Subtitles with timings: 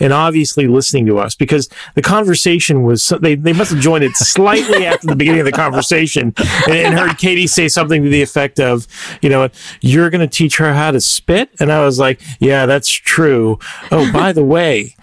[0.00, 4.02] and obviously listening to us because the conversation was so, they, they must have joined
[4.02, 6.34] it slightly after the beginning of the conversation
[6.66, 8.88] and, and heard Katie say something to the effect of,
[9.22, 9.48] you know,
[9.80, 11.50] you're going to teach her how to spit.
[11.60, 13.58] And I was like, yeah, that's true.
[13.92, 14.96] Oh, by the way,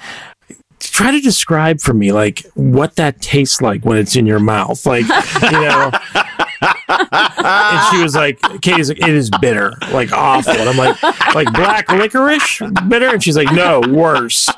[0.79, 4.85] try to describe for me like what that tastes like when it's in your mouth.
[4.85, 5.07] Like,
[5.41, 5.91] you know,
[6.87, 10.53] and she was like, Katie's like, it is bitter, like awful.
[10.53, 11.01] And I'm like,
[11.33, 13.07] like black licorice bitter?
[13.07, 14.49] And she's like, no, worse.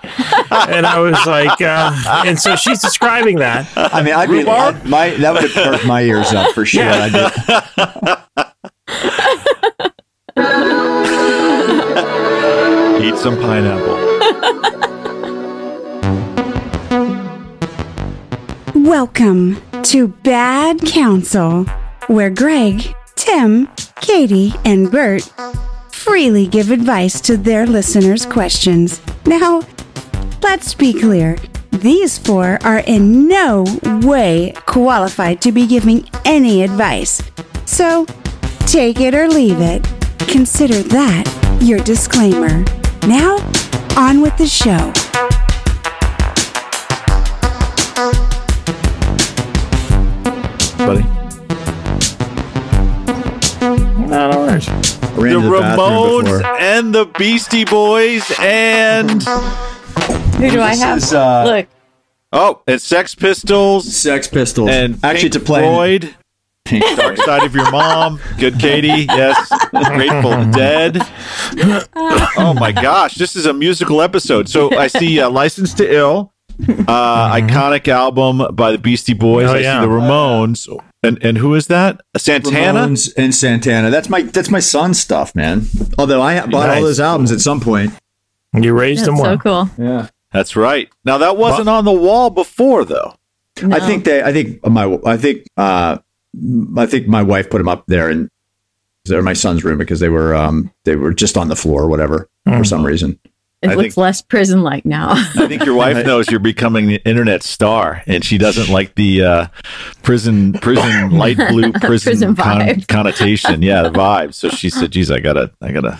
[0.52, 3.68] And I was like, uh, and so she's describing that.
[3.76, 6.84] I mean, I'd be I, my that would have perked my ears up for sure.
[6.84, 7.10] Yeah.
[8.38, 8.54] I
[13.02, 14.14] Eat some pineapple.
[18.76, 21.66] Welcome to Bad Counsel,
[22.08, 23.68] where Greg, Tim,
[24.02, 25.24] Katie, and Bert
[25.92, 29.02] freely give advice to their listeners' questions.
[29.26, 29.62] Now,
[30.42, 31.38] let's be clear.
[31.72, 33.66] These four are in no
[34.04, 37.22] way qualified to be giving any advice.
[37.66, 38.06] So,
[38.68, 39.84] take it or leave it.
[40.28, 42.64] Consider that your disclaimer.
[43.08, 43.38] Now,
[43.98, 44.92] on with the show.
[50.86, 51.23] Buddy.
[54.08, 54.66] Not ours.
[54.66, 60.98] The Ramones and the Beastie Boys and Who do I have?
[60.98, 61.68] is, uh, Look,
[62.32, 64.70] oh, it's Sex Pistols Sex Pistols.
[64.70, 66.16] and actually Pink to play Floyd.
[66.96, 68.20] Dark Side of Your Mom.
[68.40, 68.88] Good Katie.
[69.08, 69.50] Yes.
[69.72, 70.98] Grateful Dead.
[71.96, 73.16] Oh my gosh.
[73.16, 74.50] This is a musical episode.
[74.50, 76.34] So I see uh, License to Ill,
[76.88, 79.50] uh, iconic album by the Beastie Boys.
[79.50, 79.82] Oh, I yeah.
[79.82, 80.68] see the Ramones.
[81.04, 82.00] And and who is that?
[82.18, 82.80] Santana?
[82.88, 83.90] Ramones and Santana.
[83.90, 85.66] That's my that's my son's stuff, man.
[85.98, 86.78] Although I bought Nice.
[86.78, 87.94] all those albums at some point.
[88.54, 89.70] You raised that's them so cool.
[89.78, 90.08] Yeah.
[90.32, 90.90] That's right.
[91.04, 93.16] Now that wasn't on the wall before though.
[93.62, 93.76] No.
[93.76, 94.24] I think they.
[94.24, 94.98] I think my.
[95.06, 95.46] I think.
[95.58, 95.98] uh
[96.76, 98.28] I think my wife put them up there in
[99.06, 101.88] they're my son's room because they were um they were just on the floor or
[101.88, 103.20] whatever for some reason.
[103.64, 105.12] It I looks think- less prison like now.
[105.12, 109.24] I think your wife knows you're becoming an internet star, and she doesn't like the
[109.24, 109.48] uh,
[110.04, 112.88] prison, prison light blue prison, Prison con- vibe.
[112.88, 113.62] connotation.
[113.62, 114.34] Yeah, the vibe.
[114.34, 116.00] So she said, "Geez, I gotta, I gotta."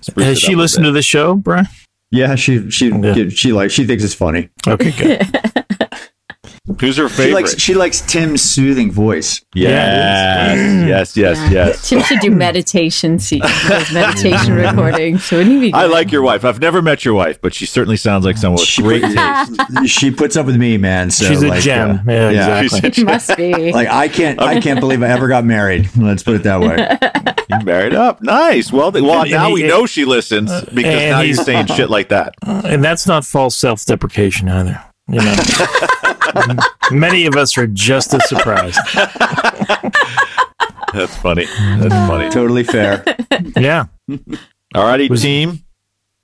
[0.00, 1.66] spruce Has it she up a listened bit." to the show, Brian?
[2.10, 3.28] Yeah, she she Yeah.
[3.30, 4.48] she like she thinks it's funny.
[4.66, 5.61] Okay, good.
[6.78, 7.08] Who's her favorite?
[7.08, 7.32] She favorite?
[7.34, 9.44] likes she likes Tim's soothing voice.
[9.54, 11.88] yes, yes, yes, yes.
[11.88, 15.22] Tim should do meditation se- those meditation recordings.
[15.22, 15.72] Shouldn't he be?
[15.72, 16.44] I like your wife.
[16.44, 19.16] I've never met your wife, but she certainly sounds like someone with She great put-
[19.16, 19.88] taste.
[19.88, 21.10] she puts up with me, man.
[21.10, 21.90] So She's a like, gem.
[22.08, 22.60] uh, yeah, yeah.
[22.60, 22.90] exactly.
[22.92, 23.52] He must be.
[23.72, 25.90] Like I can't I can't believe I ever got married.
[25.96, 26.98] Let's put it that way.
[27.50, 28.22] You married up.
[28.22, 28.72] Nice.
[28.72, 31.44] Well, th- well, And- now and we he- know she listens because now he's- you're
[31.44, 32.34] saying shit like that.
[32.42, 34.80] and that's not false self-deprecation either.
[35.08, 35.34] You know,
[36.90, 38.78] many of us are just as surprised.
[40.94, 41.46] That's funny.
[41.78, 42.30] That's funny.
[42.30, 43.02] totally fair.
[43.56, 43.86] Yeah,
[44.74, 45.64] All righty, team.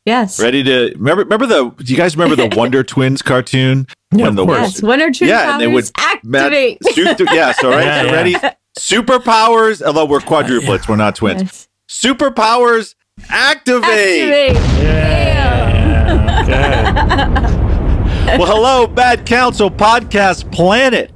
[0.04, 0.38] yes.
[0.40, 1.24] Ready to remember?
[1.24, 1.70] Remember the?
[1.70, 3.86] Do you guys remember the Wonder Twins cartoon?
[4.12, 4.58] Yeah, When of the course.
[4.60, 4.82] Yes.
[4.82, 6.78] One or two yeah, and they would powers Matt- activate.
[6.94, 7.84] Super, yes, all right.
[7.84, 8.12] Yeah, so yeah.
[8.12, 8.34] ready?
[8.78, 9.82] Superpowers.
[9.82, 11.42] Although we're quadruplets, we're not twins.
[11.42, 11.68] Yes.
[11.88, 12.94] Superpowers
[13.28, 14.54] activate.
[14.54, 14.56] Activate.
[16.48, 17.84] yeah.
[18.28, 18.36] Okay.
[18.38, 21.10] Well, hello, Bad Counsel Podcast Planet.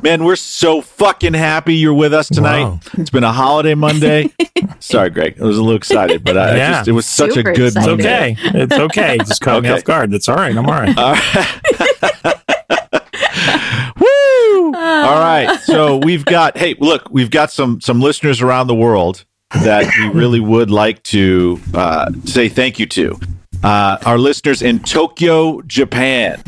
[0.00, 2.62] Man, we're so fucking happy you're with us tonight.
[2.64, 2.80] Wow.
[2.94, 4.30] It's been a holiday Monday.
[4.80, 5.40] Sorry, Greg.
[5.40, 6.70] I was a little excited, but I, I Yeah.
[6.72, 7.98] just it was such a Super good It's excited.
[7.98, 8.36] Monday.
[8.48, 8.60] okay.
[8.62, 9.18] It's okay.
[9.18, 10.10] Just caught me off guard.
[10.12, 10.56] That's all right.
[10.56, 10.96] I'm all right.
[14.00, 14.74] Woo!
[14.74, 15.58] All right.
[15.64, 20.08] So we've got hey, look, we've got some some listeners around the world that we
[20.10, 23.18] really would like to uh, say thank you to.
[23.62, 26.42] Uh, our listeners in Tokyo, Japan.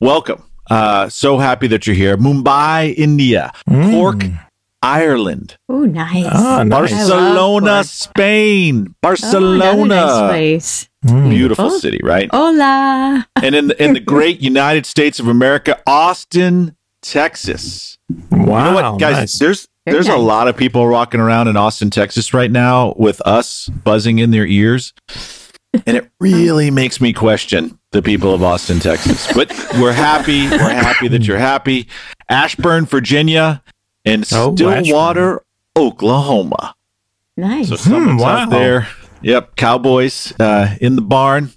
[0.00, 0.42] Welcome.
[0.70, 2.16] Uh, so happy that you're here.
[2.16, 3.52] Mumbai, India.
[3.68, 4.24] Cork,
[4.82, 5.56] Ireland.
[5.68, 6.26] Oh, nice.
[6.30, 6.90] Ah, nice.
[6.92, 8.86] Barcelona, Spain.
[8.90, 9.82] Oh, Barcelona.
[9.82, 10.88] another nice place.
[11.02, 11.70] Beautiful Beautiful.
[11.70, 12.28] city, right?
[12.32, 13.26] Hola.
[13.42, 17.98] And in the, in the great United States of America, Austin, Texas.
[18.30, 18.46] Wow, You
[18.82, 19.16] know what, guys?
[19.16, 19.38] nice.
[19.38, 23.20] There's Very there's a lot of people rocking around in Austin, Texas right now with
[23.22, 24.92] us buzzing in their ears.
[25.86, 29.32] And it really makes me question the people of Austin, Texas.
[29.32, 30.48] But we're happy.
[30.48, 31.88] We're happy that you're happy.
[32.28, 33.62] Ashburn, Virginia,
[34.04, 35.42] and Oh, Stillwater,
[35.76, 36.74] Oklahoma.
[37.36, 37.68] Nice.
[37.68, 38.36] So someone's wow.
[38.38, 38.88] out there.
[39.22, 41.50] Yep, Cowboys uh, in the barn.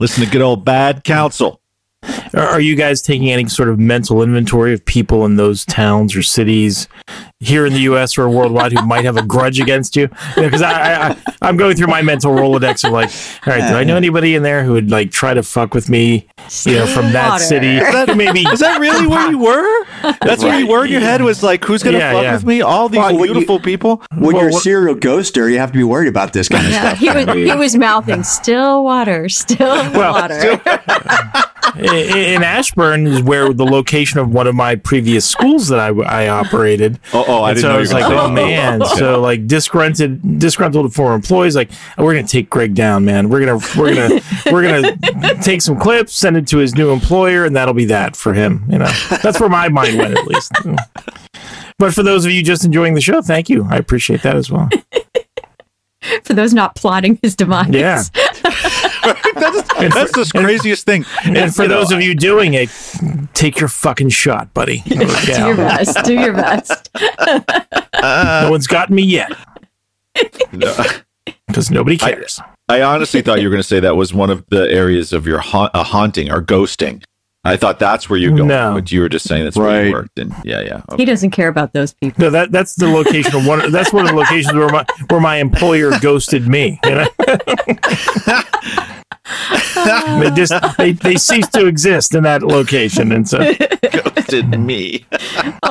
[0.00, 1.60] Listen to good old bad counsel.
[2.34, 6.16] Are are you guys taking any sort of mental inventory of people in those towns
[6.16, 6.88] or cities?
[7.44, 8.16] Here in the U.S.
[8.18, 10.08] or worldwide who might have a grudge against you?
[10.36, 13.10] Because I, I, I, I'm going through my mental rolodex of like,
[13.46, 15.88] all right, do I know anybody in there who would like try to fuck with
[15.88, 16.26] me?
[16.64, 17.44] You know, from that Water.
[17.44, 19.86] city, maybe Is that really where you were?
[20.22, 22.34] That's where you were in your head was like, who's gonna Yeah, fuck yeah.
[22.34, 22.60] with me?
[22.62, 24.02] All these Well, when you- beautiful people.
[24.12, 26.66] When Well, you're a what- serial ghoster, you have to be worried about this kind
[26.66, 26.98] of Yeah, stuff.
[26.98, 30.34] he was, he was mouthing still water, still water.
[30.34, 30.60] in,
[31.76, 36.28] in Ashburn is where the location of one of my previous schools that I, I
[36.28, 36.98] operated.
[37.12, 38.78] Oh, oh, I And didn't so know I was like, oh man.
[38.80, 38.88] that.
[38.96, 43.28] So like disgruntled, disgruntled former employees, like we're gonna take Greg down, man.
[43.28, 44.20] We're gonna, we're gonna,
[44.52, 48.16] we're gonna take some clips, send it to his new employer, and that'll be that
[48.16, 48.64] for him.
[48.70, 48.90] You know,
[49.22, 50.52] that's where my mind went at least.
[51.78, 53.66] But for those of you just enjoying the show, thank you.
[53.68, 54.68] I appreciate that as well.
[56.24, 57.70] For those not plotting his demise.
[57.70, 58.02] Yeah.
[59.34, 61.04] That's the craziest thing.
[61.24, 62.70] And for those of you doing it,
[63.34, 64.78] take your fucking shot, buddy.
[64.86, 66.04] Do your best.
[66.04, 66.90] Do your best.
[68.00, 69.32] No one's gotten me yet
[71.46, 72.40] because nobody cares.
[72.68, 75.26] I honestly thought you were going to say that was one of the areas of
[75.26, 77.04] your ha- uh, haunting or ghosting.
[77.46, 78.72] I thought that's where you're going, No.
[78.74, 79.92] but you were just saying that's where you Right.
[79.92, 80.18] worked.
[80.18, 80.80] And yeah, yeah.
[80.96, 82.24] He doesn't care about those people.
[82.24, 83.70] No, that that's the location of one.
[83.70, 86.80] That's one of the locations where my where my employer ghosted me.
[86.84, 87.06] You know?
[90.20, 93.38] they just they, they cease to exist in that location, and so
[93.92, 95.04] Ghosted me.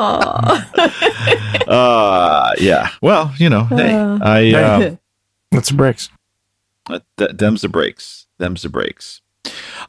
[1.68, 2.90] uh, yeah.
[3.02, 4.96] Well, you know, hey, I uh,
[5.52, 6.10] that's bricks.
[6.90, 8.28] Uh, th- them's the breaks.
[8.38, 9.22] Them's the breaks.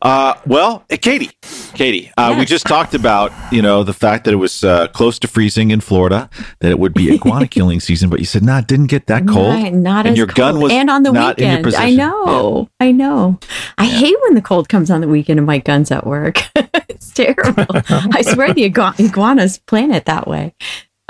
[0.02, 1.30] Uh, well, uh, Katie,
[1.74, 5.18] Katie, uh, we just talked about you know the fact that it was uh, close
[5.20, 6.28] to freezing in Florida,
[6.60, 9.26] that it would be iguana killing season, but you said nah, it didn't get that
[9.26, 9.48] cold.
[9.48, 10.36] Not, not and as your cold.
[10.36, 11.76] gun was and on the not in your weekend.
[11.76, 12.68] I know.
[12.80, 13.38] I know.
[13.78, 16.42] I hate when the cold comes on the weekend and my gun's at work.
[16.54, 17.64] it's terrible.
[17.88, 20.54] I swear the igu- iguanas plan it that way.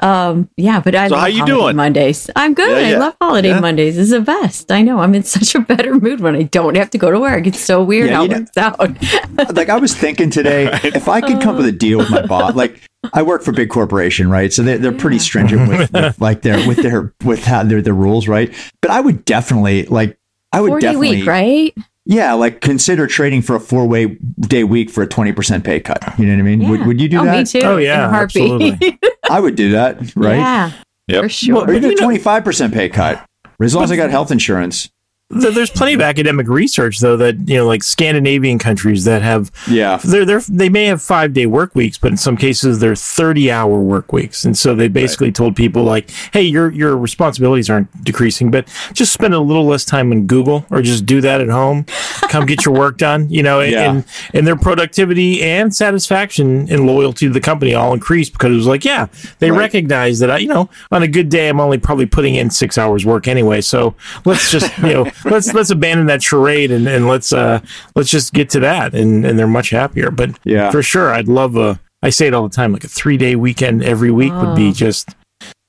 [0.05, 1.77] Um, yeah, but I So love how you holiday doing?
[1.77, 2.31] Mondays.
[2.37, 2.71] I'm good.
[2.83, 2.97] Yeah, yeah.
[2.97, 3.61] I love holiday Yeah.
[3.61, 3.97] Mondays.
[3.97, 4.71] It's the best.
[4.71, 4.99] I know.
[5.01, 7.47] I'm in such a better mood when I don't have to go to work.
[7.47, 8.79] It's so weird Yeah, how it know- works out.
[9.57, 12.27] like I was thinking today, if I could come up with a deal with my
[12.27, 12.81] boss, like
[13.15, 14.53] I work for a big corporation, right?
[14.53, 17.95] So they, they're pretty stringent with, with like their with their with how their their
[17.95, 18.53] rules, right?
[18.83, 20.19] But I would definitely like
[20.53, 21.75] I would 40 definitely week, right?
[22.07, 25.81] Yeah, like consider trading for a four way day week for a twenty percent pay
[25.81, 26.03] cut.
[26.19, 26.69] You know what I mean?
[26.69, 26.87] Would, Yeah.
[26.87, 27.39] would you do oh, that?
[27.39, 27.67] me too.
[27.67, 28.99] Oh, yeah, absolutely.
[29.31, 30.37] I would do that, right?
[30.37, 30.73] Yeah,
[31.09, 31.23] Yep.
[31.23, 31.57] for sure.
[31.69, 33.25] Or even you a twenty five percent pay cut,
[33.61, 34.91] as long as I got health insurance.
[35.33, 39.51] Th- There's plenty of academic research though that you know, like Scandinavian countries that have
[39.67, 42.95] Yeah, they're, they're they may have five day work weeks, but in some cases they're
[42.95, 47.71] thirty hour work weeks, and so they basically told people like, hey, your your responsibilities
[47.71, 51.41] aren't decreasing, but just spend a little less time on Google or just do that
[51.41, 51.85] at home.
[52.29, 53.91] Come get your work done, you know, Yeah.
[53.93, 54.05] and
[54.35, 58.67] and their productivity and satisfaction and loyalty to the company all increased because it was
[58.67, 59.07] like, yeah,
[59.39, 59.59] they Right.
[59.59, 62.77] recognize that I, you know, on a good day I'm only probably putting in six
[62.77, 63.95] hours work anyway, so
[64.27, 67.61] let's just you know let's let's abandon that charade and, and let's uh
[67.95, 70.71] let's just get to that and and they're much happier but Yeah.
[70.71, 73.37] for sure i'd love a i say it all the time like a three day
[73.37, 75.11] weekend every week would be just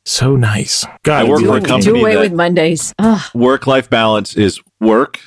[0.05, 2.93] so nice god I work be for a company Do away with Mondays.
[3.33, 5.21] Work life balance is work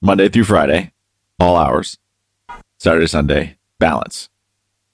[0.00, 0.92] Monday through Friday,
[1.38, 1.98] all hours.
[2.78, 4.30] Saturday, Sunday, balance.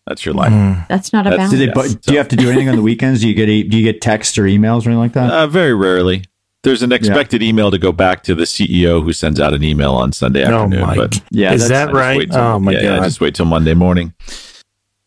[0.08, 0.50] That's your life.
[0.52, 0.88] Mm.
[0.88, 1.52] That's not a That's- balance.
[1.52, 1.94] Do, they, Yes.
[1.94, 3.20] but do you have to do anything on the weekends?
[3.20, 5.30] Do you get a, do you get texts or emails or anything like that?
[5.30, 6.24] Uh, very rarely.
[6.66, 9.92] There's an expected email to go back to the CEO who sends out an email
[9.94, 10.80] on Sunday oh afternoon.
[10.80, 13.46] my but Yeah, is that right wait till- oh my yeah, yeah, just wait till
[13.46, 14.14] Monday morning.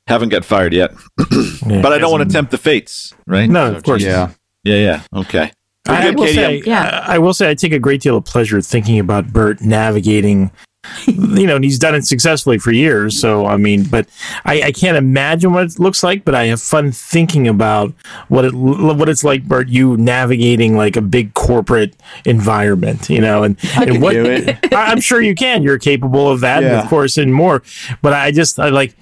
[0.08, 0.92] Haven't got fired yet,
[1.68, 3.50] Yeah, but I don't want to tempt the fates, right?
[3.50, 4.02] No, So of course.
[4.04, 4.74] just- yeah.
[4.74, 5.20] yeah, yeah.
[5.20, 5.52] Okay.
[5.88, 7.04] I, Good, will Katie, say, I'm- Yeah.
[7.06, 10.52] I, I will say, I take a great deal of pleasure thinking about Bert navigating.
[11.08, 13.20] you know, and he's done it successfully for years.
[13.20, 14.08] So, I mean, but
[14.46, 16.24] I, I can't imagine what it looks like.
[16.24, 17.94] But I have fun thinking about
[18.30, 19.68] what it what it's like, Bert.
[19.68, 21.96] You navigating like a big corporate
[22.26, 24.58] environment, you know, and, and what do it.
[24.74, 25.64] I, I'm sure you can.
[25.64, 26.82] You're capable of that, Yeah.
[26.84, 27.62] of course, and more.
[28.02, 28.96] But I just, I like,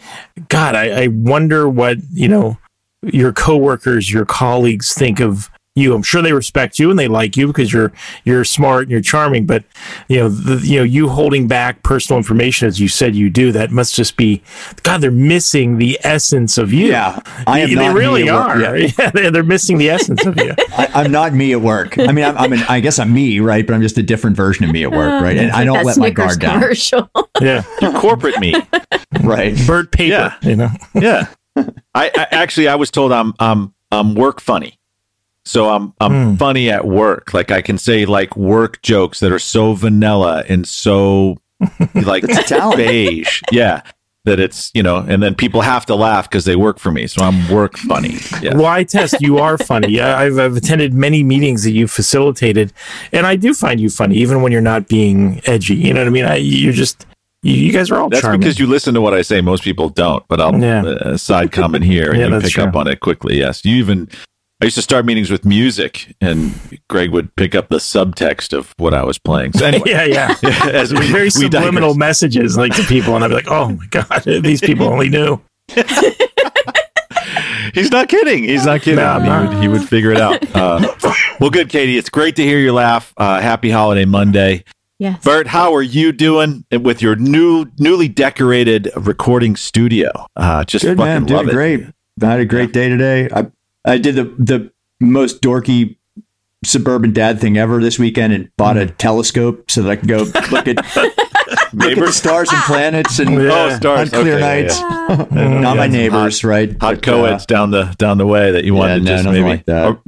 [0.49, 2.57] God, I, I wonder what you know
[3.03, 5.93] your coworkers, your colleagues think of you.
[5.93, 7.91] I'm sure they respect you and they like you because you're
[8.23, 9.45] you're smart and you're charming.
[9.45, 9.63] But
[10.07, 13.51] you know, the, you know, you holding back personal information as you said you do,
[13.51, 14.41] that must just be
[14.83, 15.01] God.
[15.01, 16.87] They're missing the essence of you.
[16.87, 18.57] Yeah, I am they, not they really me at work.
[18.57, 18.77] are.
[18.77, 18.91] Yeah.
[18.97, 20.53] Yeah, they're, they're missing the essence of you.
[20.69, 21.99] I, I'm not me at work.
[21.99, 23.65] I mean, I'm, I'm an, I guess I'm me, right?
[23.65, 25.37] But I'm just a different version of me at work, ah, right?
[25.37, 27.09] And I don't that let my guard down, commercial.
[27.41, 27.63] Yeah,
[27.97, 28.55] Corporate me.
[29.21, 29.55] right?
[29.67, 30.09] Bird paper.
[30.41, 30.49] Yeah.
[30.49, 30.69] You know.
[30.95, 31.27] yeah.
[31.55, 31.65] I,
[32.15, 34.76] I actually I was told I'm I'm I'm work funny.
[35.47, 36.35] So I'm I'm Hmm.
[36.35, 37.33] funny at work.
[37.33, 41.37] Like I can say like work jokes that are so vanilla and so
[41.95, 42.77] like That's a talent.
[42.77, 43.41] beige.
[43.51, 43.81] Yeah.
[44.25, 47.07] that it's you know, and then people have to laugh because they work for me,
[47.07, 48.17] so I'm work funny.
[48.41, 48.55] Yeah.
[48.57, 49.87] Well, test you are funny.
[49.87, 52.73] Yeah, I've, I've attended many meetings that you've facilitated,
[53.13, 55.75] and I do find you funny, even when you're not being edgy.
[55.75, 56.25] You know what I mean?
[56.25, 57.05] I, you're just
[57.41, 58.41] you, you guys are all That's charming.
[58.41, 59.39] because you listen to what I say.
[59.39, 60.83] Most people don't, but I'll Yeah.
[60.83, 62.65] uh, side comment here and Yeah, you pick true.
[62.65, 63.37] up on it quickly.
[63.39, 64.09] Yes, you even.
[64.59, 68.73] I used to start meetings with music, and Greg would pick up the subtext of
[68.77, 69.53] what I was playing.
[69.53, 70.35] So anyway, yeah, yeah.
[70.73, 71.97] as we, Very we subliminal digress.
[71.97, 75.39] messages like to people, and I'd be like, "Oh my god, these people only knew."
[77.73, 78.43] He's not kidding.
[78.45, 78.95] He's not kidding.
[78.95, 79.49] No, he, not.
[79.49, 80.43] would, he would figure it out.
[80.55, 80.95] Uh,
[81.39, 81.97] well, good, Katie.
[81.97, 83.13] It's great to hear your laugh.
[83.17, 84.63] Uh, happy holiday Monday.
[84.97, 85.23] Yes.
[85.23, 90.09] Bert, how are you doing with your new, newly decorated recording studio?
[90.35, 91.51] Uh, just Good fucking man, love doing it.
[91.51, 91.85] great.
[92.23, 93.29] I had a great day today.
[93.31, 93.51] I
[93.87, 95.97] I did the the most dorky
[96.65, 100.17] suburban dad thing ever this weekend and bought a telescope so that I could go
[100.51, 100.77] look at
[101.73, 103.49] look at the stars and planets and Yeah.
[103.51, 104.79] oh stars, on clear Okay, nights.
[104.79, 105.59] yeah.
[105.61, 106.69] Not my some neighbors, right?
[106.81, 109.43] Hot But, co-eds down the down the way that you wanted no, to just nothing
[109.43, 109.57] maybe.
[109.57, 109.85] like that.
[109.85, 110.01] Oh,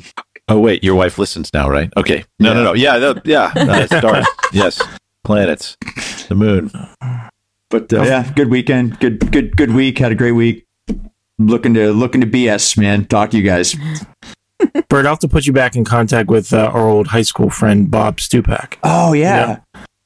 [0.49, 1.91] oh, wait, your wife listens now, right?
[1.95, 2.73] Okay, no, no, no.
[2.73, 4.25] Yeah, the, yeah, uh, stars.
[4.51, 4.81] yes,
[5.23, 5.77] planets,
[6.27, 6.71] the moon.
[7.69, 8.99] But uh, yeah, good weekend.
[8.99, 9.99] Good good good week.
[9.99, 10.65] Had a great week.
[11.39, 13.05] Looking to looking to BS, man.
[13.05, 13.75] Talk to you guys.
[14.89, 17.49] Bert, I'll have to put you back in contact with uh, our old high school
[17.49, 18.75] friend Bob Stupak.
[18.83, 19.59] Oh yeah.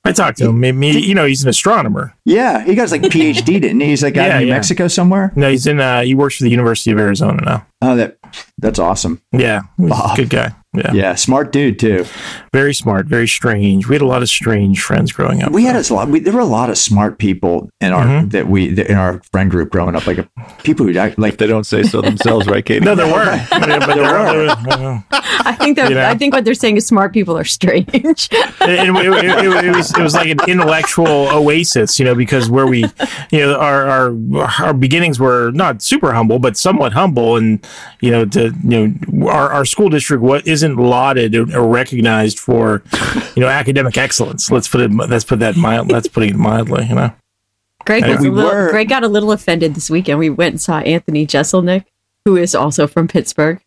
[0.06, 0.60] I talked to him.
[0.60, 2.13] Maybe, you know, he's an astronomer.
[2.25, 3.88] Yeah, he got his like PhD, didn't he?
[3.88, 4.56] He's like out Yeah, in New yeah.
[4.56, 5.32] Mexico somewhere.
[5.36, 5.80] No, he's in.
[5.80, 7.68] Uh, he works for the University of Arizona now.
[7.82, 8.18] Oh, that
[8.60, 9.22] that's awesome.
[9.32, 10.18] Yeah, he's a Bob.
[10.18, 10.54] good guy.
[10.75, 10.92] Yeah.
[10.94, 12.06] Yeah, smart dude too.
[12.51, 13.88] very smart, very strange.
[13.88, 15.51] We had a lot of strange friends growing up.
[15.51, 16.08] We had a lot.
[16.10, 18.32] We, there were a lot of smart people in our Mhm.
[18.32, 20.06] that we that in our friend group growing up.
[20.08, 20.24] Like uh,
[20.63, 22.86] people who act like They don't say so themselves, right, Katie?
[22.89, 25.03] no, there were, Yeah, but there were.
[25.46, 26.06] I think that You know?
[26.10, 27.88] I think what they're saying is smart people are strange.
[27.94, 32.50] and it, it, it, it was it was like an intellectual oasis, you know, because
[32.50, 32.86] where we,
[33.32, 34.15] you know, our our
[34.60, 37.65] our beginnings were not super humble, but somewhat humble, and
[38.01, 42.39] you know, to you know, our, our school district what isn't lauded or, or recognized
[42.39, 42.82] for,
[43.36, 44.50] you know, academic excellence.
[44.50, 44.91] Let's put it.
[44.91, 45.91] Let's put that mild.
[45.91, 46.86] Let's put it mildly.
[46.88, 47.13] You know.
[47.86, 50.17] Greg And was we a little, were- Greg got a little offended this weekend.
[50.20, 51.86] We went and saw Anthony Jeselnik,
[52.25, 53.62] who is also from Pittsburgh,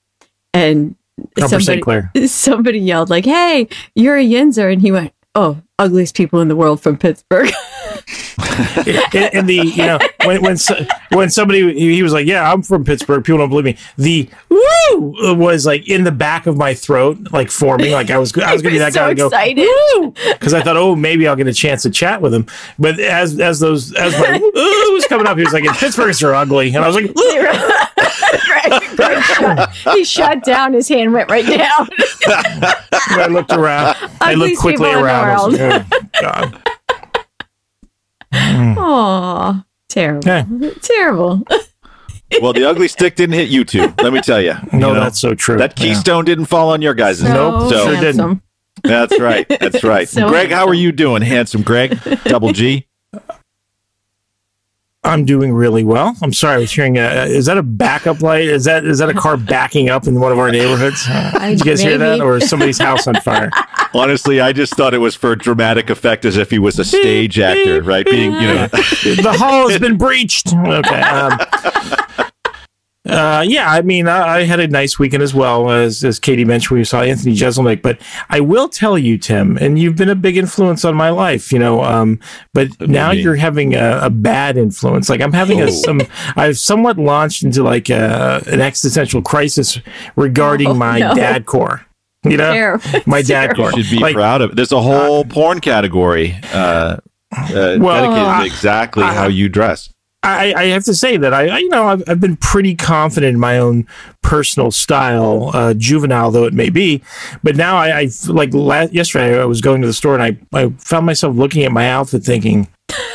[0.54, 0.96] and
[1.38, 2.10] Upper somebody Clair.
[2.26, 6.56] somebody yelled like, "Hey, you're a Yinzer," and he went, "Oh, ugliest people in the
[6.56, 7.50] world from Pittsburgh."
[8.86, 12.62] and, and the you know when when so- when somebody he was like, yeah, I'm
[12.62, 13.24] from Pittsburgh.
[13.24, 13.76] People don't believe me.
[13.98, 17.90] The woo was like in the back of my throat, like forming.
[17.92, 20.14] Like I was I was gonna be that so guy to go excited.
[20.32, 22.46] because I thought, oh, maybe I'll get a chance to chat with him.
[22.78, 26.34] But as as those as my ooh was coming up, he was like, Pittsburghs are
[26.34, 27.12] ugly, and I was like,
[29.22, 30.72] shut, he shut down.
[30.72, 31.88] His hand went right down.
[32.28, 33.96] I looked around.
[34.20, 35.52] I looked quickly in around.
[35.52, 35.84] Was oh,
[36.20, 36.62] God.
[38.36, 38.76] Mm.
[38.76, 40.74] Aw, terrible, Okay.
[40.82, 41.42] terrible.
[42.42, 43.94] Well, the ugly stick didn't hit you two.
[44.02, 44.54] Let me tell you.
[44.72, 45.56] No, You know, that's so true.
[45.58, 45.86] that Yeah.
[45.86, 48.42] keystone didn't fall on your guys' Nope, So sure didn't.
[48.82, 49.46] that's right.
[49.48, 50.08] That's right.
[50.08, 51.96] So Greg, how are you doing, handsome Greg?
[52.24, 52.88] Double G.
[55.06, 56.16] I'm doing really well.
[56.20, 56.98] I'm sorry, I was hearing.
[56.98, 58.44] A, is that a backup light?
[58.48, 61.06] Is that is that a car backing up in one of our neighborhoods?
[61.06, 63.50] Did you guys hear that, or is somebody's house on fire?
[63.94, 67.38] Honestly, I just thought it was for dramatic effect, as if he was a stage
[67.38, 68.04] actor, right?
[68.04, 70.52] Being, you know, the hall has been breached.
[70.52, 71.00] Okay.
[71.00, 71.38] Um,
[73.06, 76.44] uh, yeah, I mean, I, I had a nice weekend as well as as Katie
[76.44, 76.78] mentioned.
[76.78, 80.36] We saw Anthony Jeselnik, but I will tell you, Tim, and you've been a big
[80.36, 81.82] influence on my life, you know.
[81.84, 82.18] Um,
[82.52, 83.22] but now mean?
[83.22, 85.08] you're having a, a bad influence.
[85.08, 86.00] Like I'm having a some.
[86.36, 89.78] I've somewhat launched into like a, an existential crisis
[90.16, 91.14] regarding Oh, my no.
[91.14, 91.86] dad core.
[92.24, 92.84] You know, Terrible.
[93.06, 93.70] my dad Terrible.
[93.70, 93.72] core.
[93.82, 94.56] should be Like, proud of it.
[94.56, 96.96] There's a whole porn category uh,
[97.36, 99.92] uh, Well, dedicated uh, to exactly uh, how you dress.
[100.26, 103.34] I, I have to say that I, I you know, I've, I've been pretty confident
[103.34, 103.86] in my own
[104.22, 107.02] personal style, uh, juvenile though it may be.
[107.42, 110.38] But now I, I like la- yesterday I was going to the store and I,
[110.52, 112.68] I found myself looking at my outfit thinking,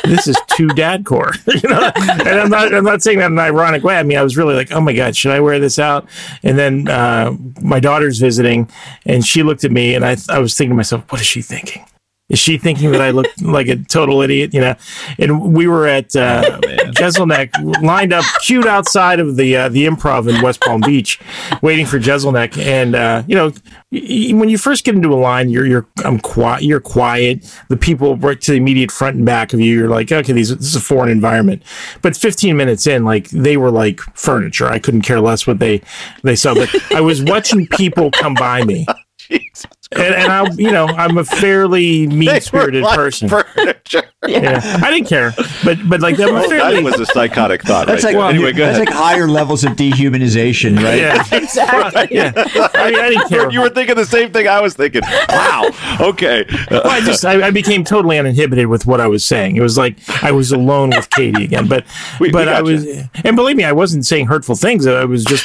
[0.03, 1.91] this is too dadcore, you know.
[1.95, 3.97] And I'm not, I'm not saying that in an ironic way.
[3.97, 6.07] I mean, I was really like, oh my god, should I wear this out?
[6.43, 8.69] And then uh, my daughter's visiting,
[9.05, 11.41] and she looked at me, and I, I was thinking to myself, what is she
[11.41, 11.85] thinking?
[12.31, 14.53] Is she thinking that I look like a total idiot?
[14.53, 14.75] You know,
[15.19, 16.59] and we were at uh,
[16.91, 17.51] Jeselnik,
[17.83, 21.19] lined up, queued outside of the uh, the Improv in West Palm Beach,
[21.61, 22.57] waiting for Jeselnik.
[22.57, 23.51] And uh, you know,
[23.91, 26.63] when you first get into a line, you're you're I'm quiet.
[26.63, 27.53] You're quiet.
[27.67, 30.55] The people right to the immediate front and back of you, you're like, okay, these
[30.55, 31.63] this is a foreign environment.
[32.01, 34.67] But 15 minutes in, like they were like furniture.
[34.67, 35.81] I couldn't care less what they
[36.23, 36.53] they saw.
[36.53, 38.85] But I was watching people come by me.
[39.93, 43.29] and, and I, you know, I'm a fairly mean spirited Like person.
[43.29, 44.03] furniture.
[44.27, 45.33] yeah, I didn't care,
[45.65, 47.87] but but like I'm a Oh, fairly that was a psychotic thought.
[47.87, 48.35] That's right like there.
[48.35, 48.87] anyway, go that's ahead.
[48.87, 50.99] like higher levels of dehumanization, right?
[50.99, 52.15] yeah, exactly.
[52.17, 52.31] yeah.
[52.35, 53.51] I, mean, I didn't care.
[53.51, 55.01] you were thinking the same thing I was thinking.
[55.29, 55.69] Wow.
[55.99, 56.45] Okay.
[56.69, 59.55] Well, I just I, I became totally uninhibited with what I was saying.
[59.55, 61.67] It was like I was alone with Katie again.
[61.67, 61.85] But
[62.19, 62.63] We- we but I gotcha.
[62.63, 62.85] was,
[63.25, 64.85] and believe me, I wasn't saying hurtful things.
[64.87, 65.43] I was just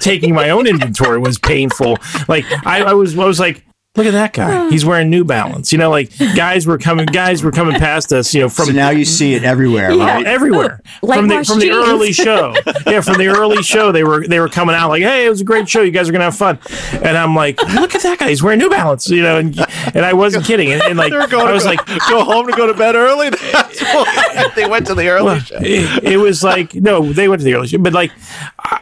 [0.00, 1.98] taking my own inventory was painful.
[2.28, 3.62] Like I, I was I was like.
[3.96, 4.66] Look at that guy.
[4.66, 4.70] Oh.
[4.70, 5.72] He's wearing New Balance.
[5.72, 8.34] You know, like guys were coming, guys were coming past us.
[8.34, 10.04] You know, from So now you see it everywhere, Yeah.
[10.16, 10.26] right?
[10.26, 11.88] everywhere oh, Like from the from the jeans.
[11.88, 12.54] early show.
[12.86, 15.40] Yeah, from the early show, they were they were coming out like, "Hey, it was
[15.40, 15.82] a great show.
[15.82, 16.58] You guys are gonna have fun."
[16.92, 18.28] And I'm like, "Look at that guy.
[18.28, 19.58] He's wearing New Balance." You know, and
[19.94, 20.72] and I wasn't kidding.
[20.72, 22.66] And, and like, They were going I was to like, go, go home to go
[22.66, 23.30] to bed early.
[24.54, 25.56] They went to the early well, show.
[25.60, 28.12] it, it was like no, they went to the early show, but like,
[28.58, 28.80] I-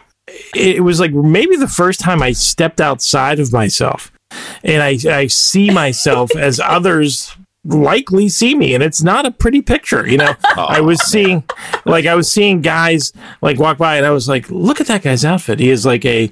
[0.55, 4.11] it was like maybe the first time I stepped outside of myself,
[4.63, 7.35] and I I see myself as others
[7.67, 10.35] likely see me and it's not a pretty picture you know?
[10.55, 11.45] I was seeing
[11.87, 15.03] like i was seeing guys like walk by and i was like look at that
[15.03, 15.61] guy's outfit.
[15.61, 16.31] He is like a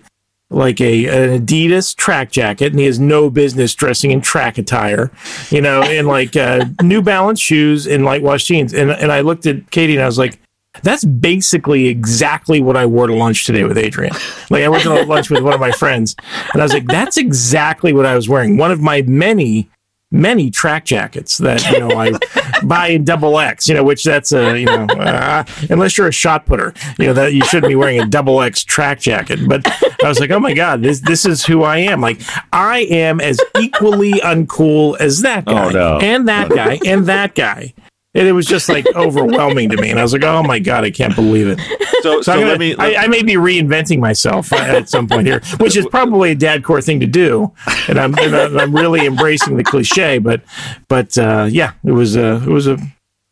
[0.53, 5.11] like a an Adidas track jacket, and he has no business dressing in track attire,
[5.51, 8.73] you know, in like uh, New Balance shoes and light wash jeans.
[8.73, 10.39] And and I looked at Katie and I was like,
[10.83, 14.15] that's basically exactly what I wore to lunch today with Adrian.
[14.51, 16.17] Like I went to lunch with one of my friends,
[16.53, 18.57] and I was like, that's exactly what I was wearing.
[18.57, 19.69] One of my many
[20.15, 22.13] many track jackets that you know I
[22.67, 26.13] buy in double X, you know, which that's a you know uh, unless you're a
[26.13, 29.41] shot putter, you know that you shouldn't be wearing a double X track jacket.
[29.49, 29.67] But
[30.03, 32.01] I was like, oh my god, this this is who I am.
[32.01, 32.21] Like
[32.53, 35.99] I am as equally uncool as that guy, Oh, no.
[36.01, 37.73] and that guy, and that guy.
[38.15, 40.85] And it was just like overwhelming to me, and I was like, "Oh my god,
[40.85, 41.59] I can't believe it."
[42.03, 42.75] So, So, so I'm gonna, let me.
[42.79, 46.63] I, I may be reinventing myself at some point here, which is probably a dad
[46.63, 47.53] core thing to do,
[47.89, 50.19] and I'm and I'm I'm really embracing the cliche.
[50.19, 50.43] But
[50.89, 52.77] but uh, yeah, it was a it was a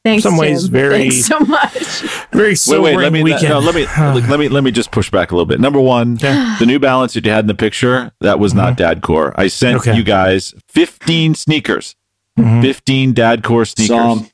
[0.03, 0.73] Thanks, Some ways Jim.
[0.73, 2.01] very- Thanks so much.
[2.33, 2.97] very Wait, sobering wait.
[3.03, 3.51] Let me weekend.
[3.51, 3.85] no, let me
[4.31, 5.61] let me let me just push back a little bit.
[5.61, 9.03] Number one, the New Balance that you had in the picture that was not Dad
[9.03, 9.35] Core.
[9.39, 9.91] I sent Mm-hmm.
[9.91, 9.99] Okay.
[9.99, 11.97] you guys fifteen sneakers,
[12.39, 12.63] Mhm.
[12.63, 13.89] fifteen Dad Core sneakers.
[13.95, 14.31] Some.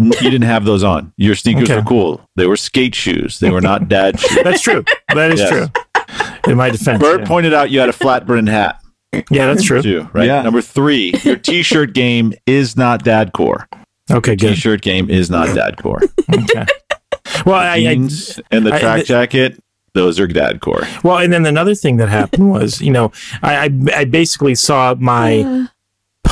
[0.00, 1.12] N- You didn't have those on.
[1.16, 1.76] Your sneakers Okay.
[1.76, 2.20] were cool.
[2.36, 3.38] They were skate shoes.
[3.38, 4.38] They were not dad shoes.
[4.42, 4.84] That's true.
[5.14, 5.50] That is Yes.
[5.50, 6.50] true.
[6.50, 7.26] In my defense, Bert yeah.
[7.26, 8.78] pointed out you had a flat brim hat
[9.30, 9.80] yeah, that's true.
[9.80, 10.26] too, right?
[10.26, 10.42] Yeah.
[10.42, 13.68] Number three, your t-shirt game is not dad core.
[14.10, 14.50] Okay, good.
[14.50, 16.00] T-shirt game is not dad core.
[16.32, 16.66] Okay.
[17.46, 19.60] Well, I, I Jeans and the I- track the- jacket,
[19.94, 20.82] those are dad core.
[21.04, 24.94] Well, and then another thing that happened was, you know, I, I, I basically saw
[24.98, 25.66] my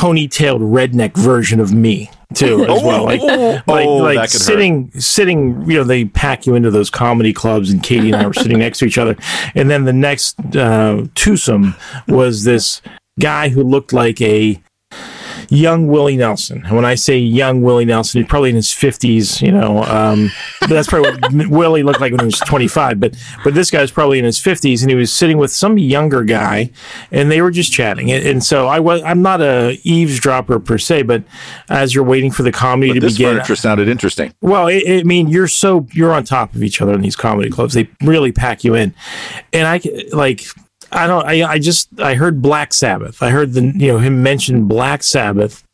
[0.02, 3.04] ponytailed redneck version of me too, as well.
[3.04, 4.30] Like, like, Oh, like could hurt.
[4.30, 5.62] sitting, sitting.
[5.70, 8.58] You know, they pack you into those comedy clubs, and Katie and I were sitting
[8.58, 9.16] next to each other.
[9.54, 11.76] And then the next uh, twosome
[12.08, 12.82] was this
[13.20, 14.60] guy who looked like a
[15.52, 16.64] young Willie Nelson.
[16.64, 19.40] And when I say young Willie Nelson, he's probably in his fifties.
[19.42, 22.98] You know, um, but that's probably what Willie looked like when he was twenty five.
[22.98, 26.24] But but this guy's probably in his fifties, and he was sitting with some younger
[26.24, 26.70] guy,
[27.10, 28.10] and they were just chatting.
[28.10, 31.22] And, and so I was I'm not a eavesdropper per se, but
[31.68, 34.32] as you're waiting for the comedy But to this begin, furniture sounded interesting.
[34.40, 37.16] well, it, it- I mean, you're so you're on top of each other in these
[37.16, 37.74] comedy clubs.
[37.74, 38.94] They really pack you in,
[39.52, 39.80] and I
[40.12, 40.44] like.
[40.92, 41.26] I don't.
[41.26, 41.88] I, I just.
[42.00, 43.22] I heard Black Sabbath.
[43.22, 45.64] I heard the you know him mention Black Sabbath,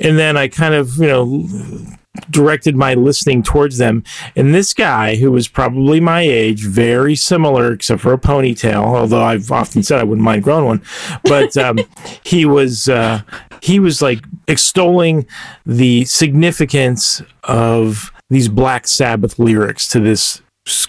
[0.00, 1.48] and then I kind of you know
[2.30, 4.04] directed my listening towards them.
[4.36, 9.22] And this guy, who was probably my age, very similar except for a ponytail, although
[9.22, 10.82] I've often said I wouldn't mind growing one,
[11.24, 11.80] but um,
[12.22, 13.22] he was uh,
[13.60, 15.26] he was like extolling
[15.66, 20.42] the significance of these Black Sabbath lyrics to this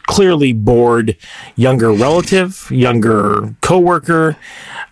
[0.08, 1.18] clearly bored
[1.56, 4.38] younger relative, younger coworker.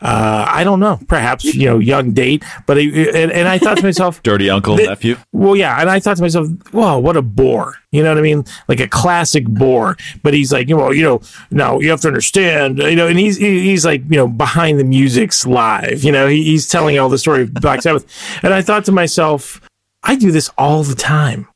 [0.02, 2.44] Uh, I don't know, perhaps you know, young date.
[2.66, 5.16] But and, and I thought to myself, Dirty uncle, The- nephew.
[5.32, 8.22] well, yeah, and I thought to myself, "Wow, what a bore!" You know what I
[8.22, 8.44] mean?
[8.68, 9.96] Like a classic bore.
[10.24, 13.08] But he's like, you know, you know, no, you have to understand, you know.
[13.08, 16.04] And he's he's like, you know, behind the music's live.
[16.04, 18.06] You know, he, he's telling all the story of Black Sabbath,
[18.44, 19.62] and I thought to myself,
[20.04, 21.48] I do this all the time.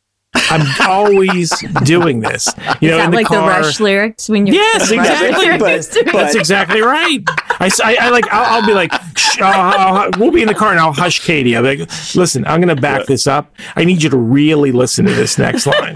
[0.49, 1.51] I'm always
[1.83, 2.47] doing this.
[2.81, 3.41] You know, Is in that the like car.
[3.61, 5.45] the Rush lyrics when you're Yes, exactly.
[5.45, 5.87] lyrics?
[5.95, 7.19] But- That's exactly right.
[7.59, 8.25] I, like.
[8.31, 11.25] I'll, I'll be like, Shh, I'll, I'll- we'll be in the car and I'll hush
[11.25, 11.55] Katie.
[11.55, 13.53] I'll be like, listen, I'm going to back this up.
[13.75, 15.95] I need you to really listen to this next line.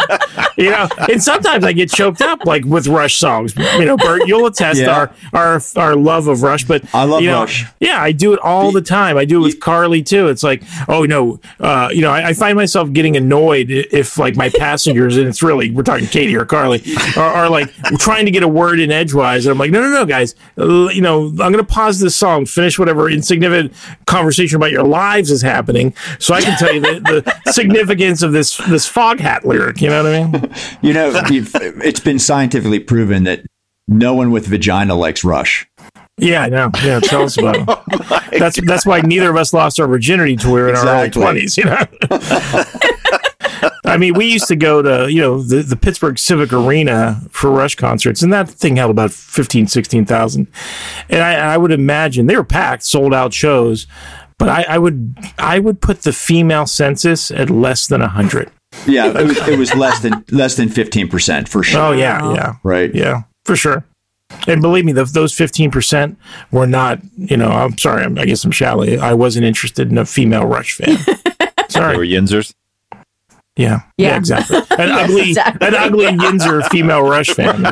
[0.62, 3.56] You know, and sometimes I get choked up like with Rush songs.
[3.56, 4.90] You know, Bert, you'll attest Yeah.
[4.92, 7.66] our our our love of Rush, but I love you know, Rush.
[7.80, 9.18] Yeah, I do it all the time.
[9.18, 10.28] I do it with Carly too.
[10.28, 14.36] It's like, oh no, uh, you know, I, I find myself getting annoyed if like
[14.36, 16.84] my passengers, and it's really we're talking Katie or Carly,
[17.18, 19.90] are, are like trying to get a word in edgewise, and I'm like, no, no,
[19.90, 23.74] no, guys, you know, I'm going to pause this song, finish whatever insignificant
[24.06, 27.00] conversation about your lives is happening, so I can tell you the,
[27.44, 29.82] the significance of this this Foghat lyric.
[29.82, 30.51] You know what I mean?
[30.82, 33.46] You know, it's been scientifically proven that
[33.88, 35.68] no one with vagina likes Rush.
[36.18, 36.72] Yeah, I know.
[36.84, 37.66] Yeah, tell us about it.
[37.68, 37.84] Oh
[38.32, 41.10] that's that's why neither of us lost our virginity till we were in our early
[41.10, 41.58] twenties.
[41.58, 41.78] You know.
[43.86, 47.52] I mean, we used to go to, you know, the, the Pittsburgh Civic Arena for
[47.52, 50.48] Rush concerts, and that thing held about 15, 16,000.
[51.10, 53.88] And I, I would imagine they were packed, sold out shows,
[54.38, 58.52] but I, I would I would put the female census at less than 100.
[58.88, 61.82] Yeah, it was, it was less than less than fifteen percent for sure.
[61.82, 62.54] Oh, yeah, yeah.
[62.64, 62.94] right.
[62.94, 63.84] Yeah, for sure.
[64.48, 66.16] And believe me, the, those 15%
[66.52, 68.86] were not, you know, I'm sorry, I'm, I guess I'm shallow.
[68.86, 70.98] I wasn't interested in a female Rush fan.
[71.70, 72.06] Sorry, they were.
[72.06, 72.54] Yinzers.
[73.58, 73.82] Yeah.
[73.98, 74.16] Yeah, Yeah.
[74.16, 74.56] exactly.
[74.80, 75.68] An ugly, exactly.
[75.68, 77.66] an ugly Yinzer female Rush fan.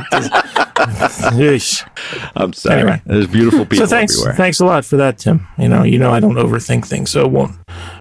[1.40, 1.88] Yeesh.
[2.36, 2.82] I'm sorry.
[2.82, 3.02] Anyway.
[3.06, 4.36] There's beautiful people so thanks, everywhere.
[4.36, 5.48] thanks a lot for that, Tim.
[5.58, 7.54] You know, you know, I don't overthink things, so it won't,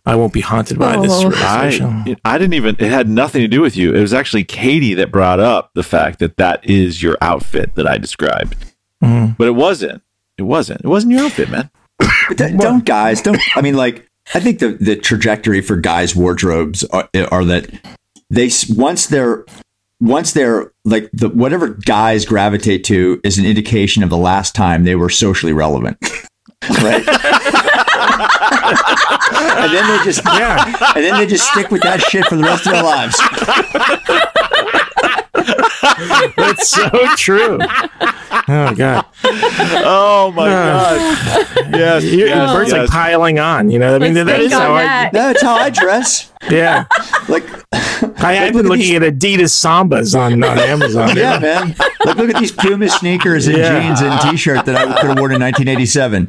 [0.09, 1.29] I won't be haunted by this Oh.
[1.29, 1.87] realization.
[1.87, 3.95] I, I didn't even, it had nothing to do with you.
[3.95, 7.87] It was actually Katie that brought up the fact that that is your outfit that
[7.87, 8.57] I described.
[9.05, 9.37] Mhm.
[9.37, 10.03] But it wasn't.
[10.39, 10.81] It wasn't.
[10.83, 11.71] It wasn't your outfit, man.
[11.99, 13.39] But th- don't guys don't.
[13.57, 17.69] I mean, like I think the the trajectory for guys' wardrobes are, are that
[18.31, 19.45] they once they're
[20.01, 24.85] once they're like the whatever guys gravitate to is an indication of the last time
[24.85, 25.97] they were socially relevant.
[26.83, 27.05] right.
[27.99, 30.65] and then they just Yeah.
[30.95, 33.17] and then they just stick with that shit for the rest of their lives.
[36.37, 37.59] That's so true.
[38.51, 39.05] Oh, God.
[39.25, 41.75] Oh my uh, God.
[41.75, 42.05] Yes.
[42.05, 44.75] You're, yes, Bert's like piling on, you know, I mean, Let's that think is how
[44.75, 45.11] I.
[45.13, 46.33] That's how I dress.
[46.51, 46.85] yeah.
[47.29, 47.45] Like
[48.23, 51.17] I, I've been look at looking at Adidas Sambas on, on Amazon.
[51.17, 51.75] yeah, man.
[52.05, 53.81] Like look at these Puma sneakers and Yeah.
[53.83, 56.29] jeans and t-shirt that I could have worn in 1987.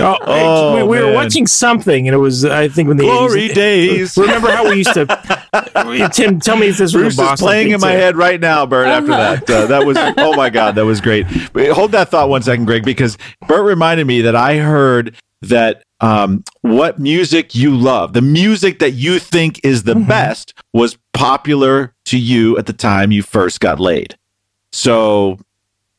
[0.00, 3.48] Oh, Oh, we, we were watching something, and it was I think when the Glory
[3.48, 3.54] 80s.
[3.54, 4.16] days.
[4.18, 5.06] Remember how we used to?
[6.12, 8.40] Tim, tell me if this was Bruce a is Boston playing in my head right
[8.40, 8.86] now, Bert.
[8.88, 11.26] After that, uh, that was oh my god, that was great.
[11.54, 13.16] Wait, hold that thought one second, Greg, because
[13.46, 18.92] Bert reminded me that I heard that um, what music you love, the music that
[18.92, 23.78] you think is the best, was popular to you at the time you first got
[23.80, 24.16] laid.
[24.74, 25.38] So,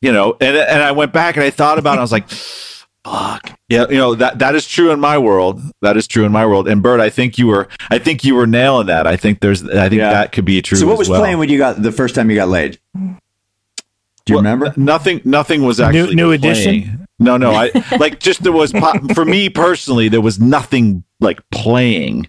[0.02, 1.98] you know, and and I went back and I thought about it.
[1.98, 2.28] I was like.
[2.28, 3.56] Fuck.
[3.68, 5.62] Yeah, you know that that is true in my world.
[5.80, 6.66] That is true in my world.
[6.66, 9.06] And Bert, I think you were I think you were nailing that.
[9.06, 10.10] I think there's I think Yeah.
[10.10, 10.76] that could be true.
[10.76, 11.20] So what as was well.
[11.20, 12.80] playing when you got the first time you got laid?
[12.94, 14.72] Do you Well, remember?
[14.76, 15.20] Nothing.
[15.24, 16.56] Nothing was actually new playing.
[16.56, 17.06] edition?
[17.20, 17.52] No, no.
[17.52, 20.08] I like just there was pop, for me personally.
[20.08, 22.28] There was nothing like playing.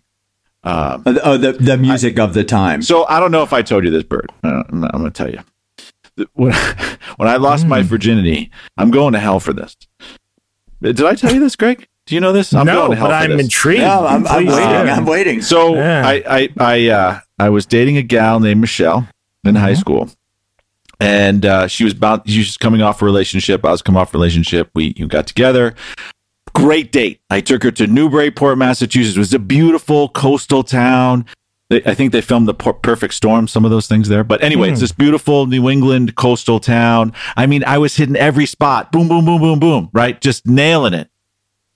[0.64, 2.84] Um, Oh, the- the the music of the time.
[2.84, 4.28] so I don't know if I told you this, Bert.
[4.44, 5.40] Uh, I'm, I'm going to tell you.
[6.34, 6.54] When,
[7.18, 9.76] when I lost my virginity, I'm going to hell for this.
[10.82, 11.88] Did I tell you this, Greg?
[12.06, 12.54] Do you know this?
[12.54, 13.46] I'm no, going to hell but for I'm this.
[13.46, 13.82] intrigued.
[13.82, 14.56] Yeah, I'm, I'm waiting.
[14.86, 14.92] do.
[14.92, 15.42] I'm waiting.
[15.42, 16.08] So Yeah.
[16.08, 19.08] I I I uh, I was dating a gal named Michelle
[19.44, 20.10] in high school,
[21.00, 23.66] and uh, she was about she was coming off a relationship.
[23.66, 24.70] I was coming off a relationship.
[24.74, 25.76] We you got together.
[26.56, 27.20] Great date.
[27.30, 29.16] I took her to Newburyport, Massachusetts.
[29.16, 31.26] It was a beautiful coastal town.
[31.70, 34.24] They, I think they filmed the Per- Perfect Storm, some of those things there.
[34.24, 34.84] But anyway, it's hmm.
[34.84, 37.14] this beautiful New England coastal town.
[37.36, 38.92] I mean, I was hitting every spot.
[38.92, 39.90] Boom, boom, boom, boom, boom.
[39.94, 41.10] Right, just nailing it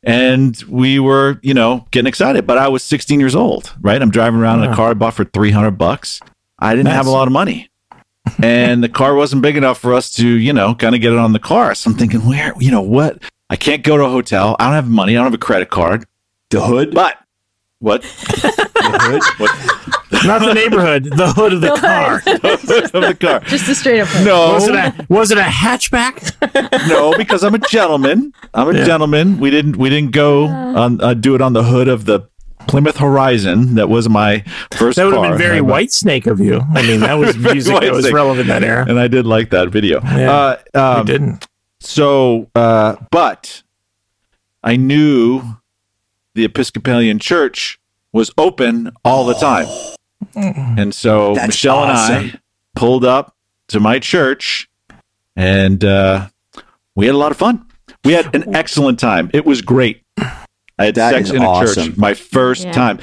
[0.03, 2.47] and we were, you know, getting excited.
[2.47, 4.01] But I was 16 years old, right?
[4.01, 6.19] I'm driving around in a car I bought for 300 bucks.
[6.59, 7.69] I didn't have a lot of money,
[8.41, 11.19] and the car wasn't big enough for us to, you know, kind of get it
[11.19, 11.73] on the car.
[11.75, 13.21] So I'm thinking, where, you know, what?
[13.49, 14.55] I can't go to a hotel.
[14.59, 15.13] I don't have money.
[15.13, 16.05] I don't have a credit card.
[16.51, 16.93] The hood.
[16.93, 17.17] But
[17.81, 18.01] what?
[18.81, 19.21] The hood.
[19.37, 20.25] what?
[20.25, 22.15] Not the neighborhood, the hood of the car.
[22.25, 23.39] of the car?
[23.41, 24.13] Just a straight up.
[24.15, 24.25] one.
[24.25, 26.33] No, Was it a was it a hatchback?
[26.89, 28.33] no, because I'm a gentleman.
[28.55, 28.85] I'm a Yeah.
[28.85, 29.39] gentleman.
[29.39, 32.27] We didn't we didn't go on uh, do it on the hood of the
[32.67, 33.75] Plymouth Horizon.
[33.75, 34.95] That was my first.
[34.97, 36.59] That would have been very I- white snake of you.
[36.73, 38.15] I mean, that was Very music that was snake.
[38.15, 38.83] relevant that era.
[38.89, 40.01] and I did like that video.
[40.03, 40.57] Yeah.
[40.73, 41.47] Uh, um, you didn't.
[41.79, 43.63] So, uh, but
[44.63, 45.43] I knew
[46.33, 47.79] the Episcopalian Church
[48.13, 49.67] was open all the time,
[50.35, 52.33] and so That's Michelle and I
[52.75, 53.35] pulled up
[53.69, 54.69] to my church,
[55.35, 56.27] and uh,
[56.95, 57.65] we had a lot of fun.
[58.03, 59.29] We had an excellent time.
[59.33, 60.03] It was great.
[60.17, 61.89] I had That sex in a awesome.
[61.89, 62.71] church, my first Yeah.
[62.71, 62.99] time.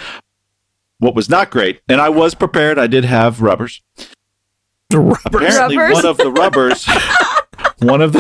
[0.99, 2.79] What was not great, and I was prepared.
[2.79, 3.81] I did have rubbers.
[4.91, 5.25] The rubbers.
[5.25, 5.95] apparently Rubbers?
[5.95, 6.87] one of the rubbers,
[7.79, 8.19] one of the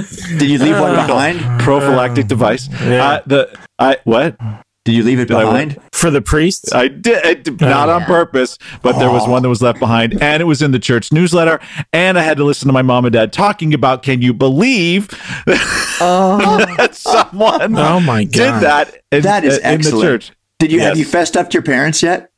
[0.00, 1.40] Did you leave one uh, behind?
[1.60, 2.68] prophylactic um, device.
[2.82, 3.04] yeah.
[3.08, 4.36] Uh, the I what
[4.84, 5.78] Did you leave it behind?
[5.92, 6.72] For the priests?
[6.72, 9.78] I did, I did- oh, not on purpose, but there was one that was left
[9.78, 11.60] behind, and it was in the church newsletter,
[11.92, 14.02] and I had to listen to my mom and dad talking about.
[14.02, 15.08] Can you believe
[15.46, 16.66] uh-huh.
[16.76, 18.32] that someone Oh my god!
[18.32, 18.62] did god.
[18.62, 19.02] that?
[19.12, 20.02] In, That is uh, in the excellent.
[20.04, 20.32] church.
[20.58, 22.30] Did you have you fessed up to your parents yet?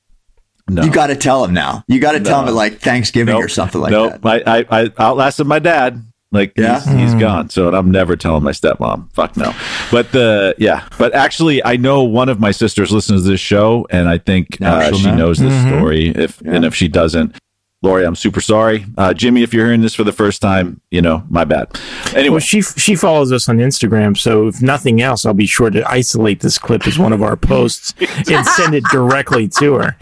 [0.68, 0.82] No.
[0.82, 1.84] You got to tell them now.
[1.88, 4.22] You got to tell them at like Thanksgiving or something like nope.
[4.22, 4.46] that.
[4.48, 6.02] I, I, I outlasted my dad.
[6.34, 6.80] Like Yeah?
[6.80, 7.48] he's, he's gone.
[7.48, 9.10] So I'm never telling my stepmom.
[9.12, 9.54] Fuck no.
[9.90, 10.86] But the yeah.
[10.98, 14.60] But actually, I know one of my sisters listens to this show, and I think
[14.60, 15.16] uh, she'll know.
[15.16, 15.68] knows this Mhm.
[15.78, 16.08] story.
[16.08, 16.52] If Yeah.
[16.56, 17.36] and if she doesn't,
[17.82, 18.86] Lori, I'm super sorry.
[18.96, 21.68] Uh, Jimmy, if you're hearing this for the first time, you know my bad.
[22.14, 25.68] Anyway, Well, she she follows us on Instagram, so if nothing else, I'll be sure
[25.70, 27.92] to isolate this clip as one of our posts
[28.30, 29.96] and send it directly to her.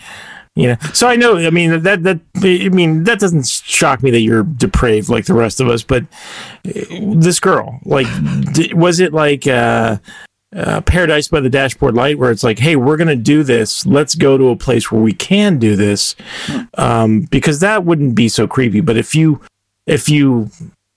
[0.55, 1.39] You know, so I know.
[1.39, 5.33] I mean that that I mean that doesn't shock me that you're depraved like the
[5.33, 5.83] rest of us.
[5.83, 6.03] But
[6.67, 8.07] uh, this girl, like,
[8.53, 9.97] d- was it like uh,
[10.55, 13.87] uh, Paradise by the Dashboard Light, where it's like, hey, we're gonna do this.
[13.87, 16.17] Let's go to a place where we can do this,
[16.75, 18.83] um, because that wouldn't be so creepy.
[18.83, 19.41] But if you
[19.87, 20.51] if you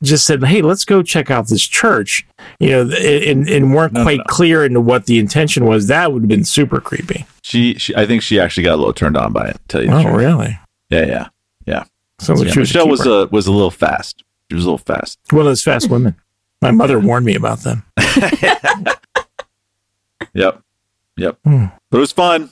[0.06, 2.26] just said, "Hey, let's go check out this church,"
[2.60, 4.24] you know, and, and weren't No, no, quite no.
[4.26, 7.26] clear into what the intention was, that would have been super creepy.
[7.42, 9.58] she, she, I think she actually got a little turned on by it.
[9.68, 10.16] Tell you the Oh, truth.
[10.16, 10.60] really?
[10.90, 11.28] Yeah,
[11.66, 11.84] yeah.
[12.20, 12.54] Sounds like yeah.
[12.54, 14.24] she was, Michelle a was a was a little fast.
[14.50, 15.20] She was a little fast.
[15.32, 16.16] one of those fast women.
[16.62, 17.84] My mother warned me about them.
[20.34, 20.62] Yep,
[21.18, 21.38] yep.
[21.46, 21.66] Hmm.
[21.90, 22.50] But it was fun.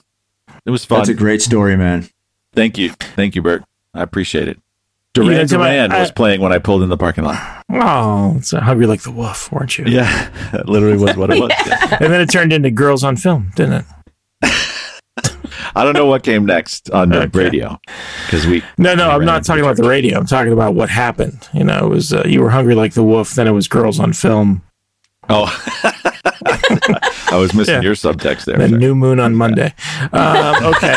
[0.66, 1.00] It was fun.
[1.00, 2.08] That's a great story, man.
[2.54, 2.92] Thank you.
[2.92, 3.64] Thank you, Bert.
[3.94, 4.60] I appreciate it.
[5.16, 7.64] You Duran know, Tim, I- Duran was playing when I pulled in the parking lot.
[7.72, 9.86] Oh, it's hungry like the wolf, weren't you?
[9.88, 11.52] Yeah, that literally was what it was.
[11.68, 11.98] Yeah.
[12.02, 13.86] And then it turned into girls on film, didn't it?
[15.76, 17.40] I don't know what came next on the Okay.
[17.46, 17.80] radio
[18.26, 18.64] because we.
[18.78, 20.18] No, no, we I'm not talking about the radio.
[20.20, 21.48] I'm talking about what happened.
[21.54, 23.34] You know, it was uh, you were hungry like the wolf.
[23.34, 24.62] Then it was girls on film.
[25.30, 25.46] Oh,
[27.32, 27.82] I was missing Yeah.
[27.82, 28.58] your subtext there.
[28.68, 28.78] Sir.
[28.78, 29.74] new moon on Monday.
[30.12, 30.96] Um, okay.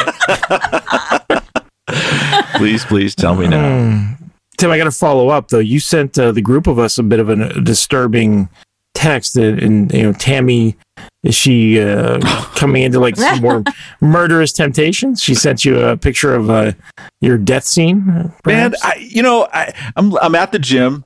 [2.57, 3.79] Please, please tell me now.
[3.91, 4.13] Hmm.
[4.59, 5.59] Tim, I got to follow up though.
[5.59, 8.49] You sent uh, the group of us a bit of a disturbing
[8.95, 10.77] text, and, and you know, Tammy
[11.23, 12.19] is she uh,
[12.55, 13.63] coming into like some more
[14.01, 15.23] murderous temptations?
[15.23, 16.73] She sent you a picture of uh,
[17.21, 18.09] your death scene.
[18.09, 18.75] uh, Man.
[18.83, 21.05] I, you know, I, I'm I'm at the gym,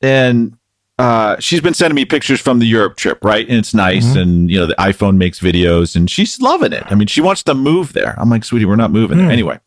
[0.00, 0.56] and
[0.98, 3.46] uh, she's been sending me pictures from the Europe trip, right?
[3.46, 4.22] And it's nice, Mhm.
[4.22, 6.84] and you know, the iPhone makes videos, and she's loving it.
[6.86, 8.14] I mean, she wants to move there.
[8.18, 9.32] I'm like, sweetie, we're not moving there Hmm.
[9.32, 9.60] anyway.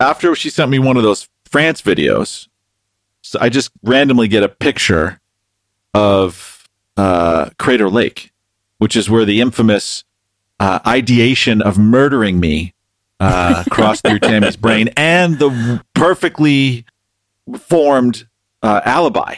[0.00, 2.48] After she sent me one of those France videos,
[3.22, 5.20] so I just randomly get a picture
[5.94, 8.32] of uh, Crater Lake,
[8.78, 10.04] which is where the infamous
[10.60, 12.74] uh, ideation of murdering me
[13.20, 16.84] uh, crossed through Tammy's brain, and the perfectly
[17.58, 18.26] formed
[18.62, 19.36] uh, alibi.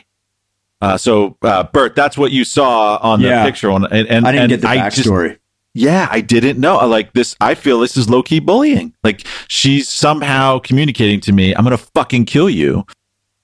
[0.80, 3.44] Uh, so, uh, Bert, that's what you saw on the Yeah.
[3.44, 3.70] picture.
[3.70, 5.38] On, and, and I didn't and get the just- backstory.
[5.74, 6.78] Yeah, I didn't know.
[6.86, 8.94] Like this, I feel this is low key bullying.
[9.04, 12.84] Like she's somehow communicating to me, "I'm gonna fucking kill you,"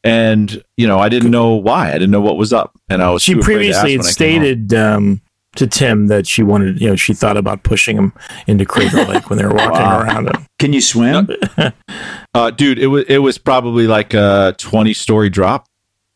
[0.02, 1.90] and you know, I didn't know why.
[1.90, 3.22] I didn't know what was up, and I was.
[3.22, 4.56] she too afraid to previously ask had when I came home.
[4.56, 5.20] stated um,
[5.56, 8.12] to Tim that she wanted, you know, she thought about pushing him
[8.46, 10.00] into Crater Lake when they were walking Wow.
[10.00, 10.46] around him.
[10.58, 11.28] Can you swim?
[12.34, 15.66] uh, dude, it was it was probably like a 20 story drop.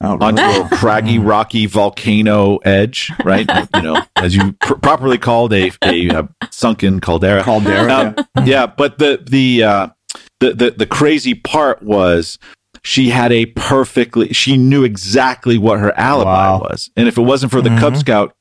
[0.01, 0.61] Oh, onto really?
[0.61, 3.49] a craggy, rocky volcano edge, right?
[3.75, 7.43] you know, as you pr- properly called a, a, uh sunken caldera.
[7.43, 8.15] Caldera.
[8.17, 9.89] Um, yeah, but the the, uh,
[10.41, 12.39] the the the crazy part was
[12.85, 16.61] she had a perfectly she knew exactly what her alibi Wow.
[16.61, 17.99] was, and if it wasn't for the Cub Mhm.
[17.99, 18.37] Scout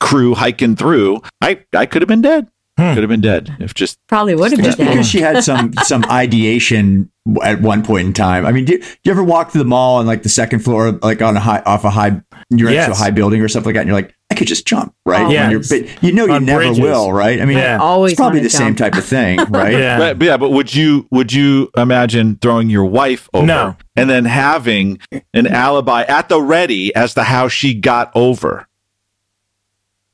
[0.00, 2.48] crew hiking through, I I could have been dead.
[2.76, 2.94] Hmm.
[2.94, 4.92] Could have been dead if just Probably would have just been dead.
[4.94, 7.10] because she had some some ideation
[7.42, 8.44] at one point in time.
[8.46, 10.92] I mean, do, do you ever walk through the mall on like the second floor,
[10.92, 13.68] like on a high off a high, you're next to a high building or something
[13.68, 15.26] like that, and you're like, I could just jump, right?
[15.26, 15.50] Oh, Yeah.
[15.50, 16.78] you're- but you know you never bridges.
[16.80, 17.40] will, right?
[17.40, 17.78] I mean, Yeah.
[17.80, 19.72] Always it's probably wanna the same type of thing, right?
[19.76, 19.98] Yeah.
[19.98, 23.76] But, but yeah, but would you would you imagine throwing your wife over No.
[23.96, 24.98] and then having
[25.34, 28.66] an alibi at the ready as to how she got over?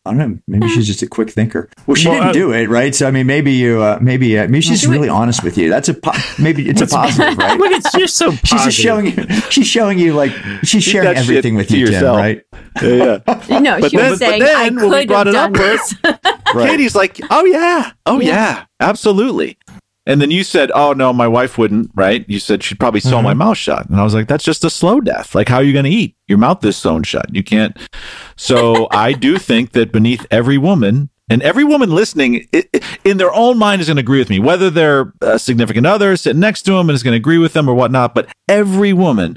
[0.07, 0.39] I don't know.
[0.47, 1.69] Maybe she's just a quick thinker.
[1.87, 2.95] Well, she Well, didn't uh, do it, right?
[2.95, 4.93] So I mean, maybe you, uh, maybe uh, maybe she's Do it.
[4.97, 5.69] really honest with you.
[5.69, 7.59] That's a po- maybe it's a positive, right?
[7.59, 8.49] Look, it's just so positive.
[8.49, 9.41] She's just showing you.
[9.51, 12.43] She's showing you like she's Keep sharing everything with to you, Tim, right?
[12.83, 13.59] Yeah, yeah.
[13.61, 15.53] No, But she then- was but saying then I we could brought have it up,
[15.53, 15.95] done this.
[16.55, 16.71] Right.
[16.71, 18.29] Katie's like, "Oh yeah, oh Yeah.
[18.29, 19.59] yeah, absolutely."
[20.07, 22.25] And then you said, "Oh no, my wife wouldn't." Right?
[22.29, 23.39] You said she'd probably sew my mm-hmm.
[23.39, 25.35] mouth shut, and I was like, "That's just a slow death.
[25.35, 26.17] Like, how are you going to eat?
[26.29, 27.35] Your mouth is sewn shut.
[27.35, 27.77] You can't."
[28.37, 32.47] So I do think that beneath every woman And every woman listening,
[33.05, 36.17] in their own mind, is going to agree with me, whether they're a significant other
[36.17, 38.15] sitting next to them and is going to agree with them or whatnot.
[38.15, 39.37] But every woman,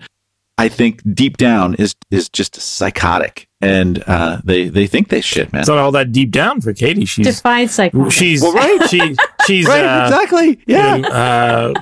[0.60, 5.52] I think, deep down, is is just psychotic, and uh, they they think they shit,
[5.54, 5.62] man.
[5.62, 7.06] It's not all that deep down for Katie.
[7.06, 8.12] She's Define psychotic.
[8.12, 8.80] she's Well, right.
[8.90, 9.16] she
[9.48, 10.60] she's right, uh, exactly.
[10.68, 10.96] Yeah.
[10.96, 11.74] you know, uh,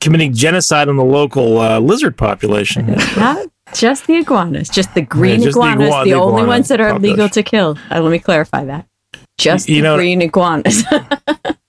[0.00, 2.86] committing genocide on the local uh, lizard population.
[3.16, 6.48] Not just the iguanas, just the green just the iguanas, igua- the, the only iguana
[6.48, 7.16] ones that are population.
[7.16, 7.78] legal to kill.
[7.90, 8.86] Uh, let me clarify that.
[9.38, 10.84] Just You the know- green iguanas.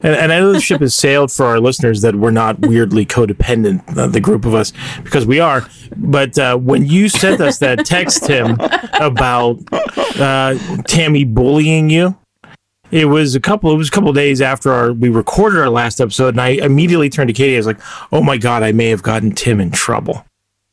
[0.00, 3.06] And, and I know the ship has sailed for our listeners that we're not weirdly
[3.06, 5.66] codependent, uh, the group of us, because we are.
[5.96, 8.58] But uh, when you sent us that text, Tim,
[9.00, 9.58] about
[10.20, 12.16] uh, Tammy bullying you,
[12.90, 13.72] it was a couple.
[13.72, 17.08] It was a couple days after our we recorded our last episode, and I immediately
[17.08, 17.54] turned to Katie.
[17.54, 17.80] I was like,
[18.12, 20.24] "Oh my god, I may have gotten Tim in trouble."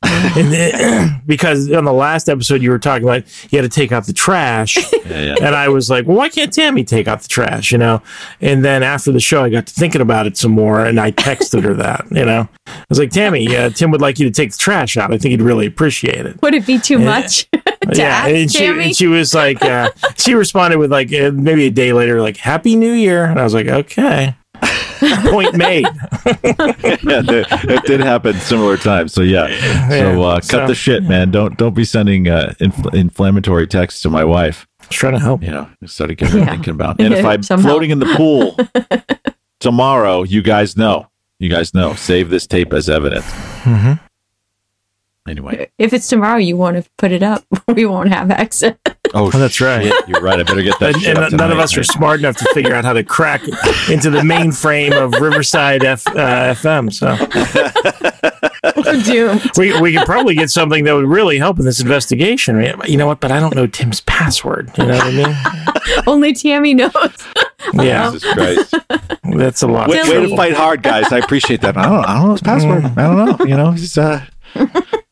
[0.35, 3.91] and then, because on the last episode you were talking about you had to take
[3.91, 5.35] out the trash yeah, yeah.
[5.41, 8.01] and I was like, well, why can't Tammy take out the trash, you know?
[8.41, 11.11] And then after the show, I got to thinking about it some more and I
[11.11, 12.47] texted her that, you know?
[12.67, 15.13] I was like, Tammy, uh, Tim would like you to take the trash out.
[15.13, 16.41] I think he'd really appreciate it.
[16.41, 17.49] Would it be too much?
[17.51, 17.61] to
[17.93, 18.03] yeah.
[18.03, 18.83] ask And she, Tammy?
[18.85, 22.37] and she was like, uh, she responded with like, uh, maybe a day later, like,
[22.37, 23.25] Happy New Year.
[23.25, 24.35] And I was like, okay.
[25.31, 25.83] Point made.
[26.25, 29.13] yeah, that, that did happen similar times.
[29.13, 29.47] So yeah,
[29.89, 31.31] so uh, cut so- the shit, man.
[31.31, 34.65] Don't don't be sending uh, infl- inflammatory texts to my wife.
[34.79, 35.43] I was trying to help.
[35.43, 36.49] You know, I started getting Yeah.
[36.51, 36.99] thinking about.
[37.01, 37.67] And if I'm Somehow.
[37.69, 38.57] floating in the pool
[39.59, 41.07] tomorrow, you guys know.
[41.39, 41.93] You guys know.
[41.95, 43.25] Save this tape as evidence.
[43.63, 43.99] Mhm.
[45.27, 47.43] Anyway, if it's tomorrow, you want to put it up.
[47.73, 48.75] We won't have access.
[49.15, 49.85] oh, that's right.
[49.85, 50.39] shit, You're right.
[50.39, 50.93] I better get that.
[50.93, 52.93] And, shit and up none of tonight, us are smart enough to figure out how
[52.93, 53.41] to crack
[53.89, 56.93] into the mainframe of Riverside F, uh, FM.
[56.93, 57.17] So
[58.75, 62.61] We're we, we could probably get something that would really help in this investigation.
[62.85, 63.19] You know what?
[63.19, 64.71] But I don't know Tim's password.
[64.77, 66.03] You know what I mean?
[66.07, 66.91] Only Tammy knows.
[67.73, 68.75] Yeah, Jesus Christ.
[69.35, 69.89] that's a lot.
[69.89, 71.11] Way, way to fight hard, guys.
[71.11, 71.77] I appreciate that.
[71.77, 72.85] I don't, I don't know his password.
[72.85, 73.45] I don't know.
[73.45, 74.25] You know, he's, uh,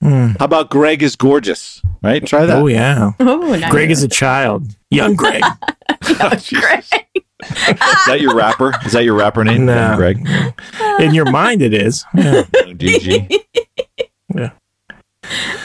[0.02, 0.30] Hmm.
[0.40, 2.26] how about Greg is gorgeous, right?
[2.26, 2.58] Try that.
[2.58, 3.70] Oh yeah, Oh, nice.
[3.72, 5.44] Greg is a child, young Greg.
[6.02, 6.92] Jesus.
[7.44, 8.74] Is that your rapper?
[8.86, 9.66] Is that your rapper name?
[9.66, 9.96] No.
[9.96, 10.28] Greg.
[11.00, 12.04] In your mind, it is.
[12.16, 12.74] Oh, yeah.
[12.74, 13.38] GG.
[14.36, 14.52] Yeah.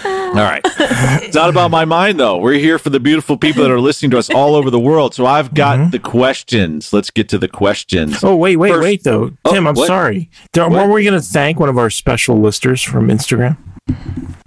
[0.05, 0.61] All right.
[0.65, 2.39] It's not about my mind, though.
[2.39, 5.15] We're here for the beautiful people that are listening to us all over the world.
[5.15, 5.91] So I've got mm-hmm.
[5.91, 6.93] the questions.
[6.93, 8.23] Let's get to the questions.
[8.23, 9.67] Oh wait, wait, First- wait though, Oh, Tim.
[9.67, 9.87] I'm what?
[9.87, 10.31] sorry.
[10.53, 10.83] Don't, What?
[10.83, 13.57] weren't we going to thank one of our special listers from Instagram?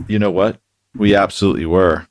[0.08, 0.60] You know what?
[0.96, 2.08] We absolutely were.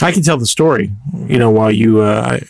[0.00, 0.92] I can tell the story,
[1.26, 2.40] you know, while you, uh,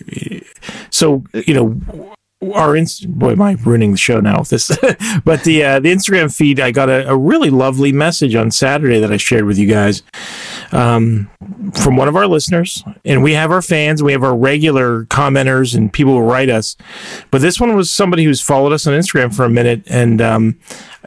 [0.91, 2.15] so, you know,
[2.55, 4.69] our inst- boy, am I ruining the show now with this?
[5.25, 9.01] but the, uh, the Instagram feed, I got a, a really lovely message on Saturday
[9.01, 10.03] that I shared with you guys,
[10.73, 11.31] um,
[11.83, 12.85] from one of our listeners.
[13.05, 16.77] And we have our fans, we have our regular commenters and people who write us.
[17.31, 19.83] But this one was somebody who's followed us on Instagram for a minute.
[19.87, 20.59] And, um,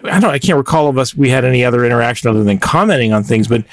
[0.04, 3.14] I don't, I can't recall of us, we had any other interaction other than commenting
[3.14, 3.64] on things, but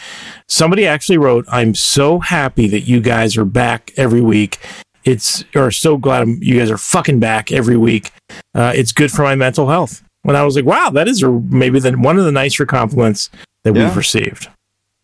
[0.49, 4.59] somebody actually wrote, I'm so happy that you guys are back every week.
[5.05, 8.11] It's, or so glad you guys are fucking back every week.
[8.55, 10.03] Uh, it's good for my mental health.
[10.23, 13.31] When I was like, wow, that is a, maybe the, one of the nicer compliments
[13.63, 13.85] that Yeah.
[13.87, 14.49] we've received.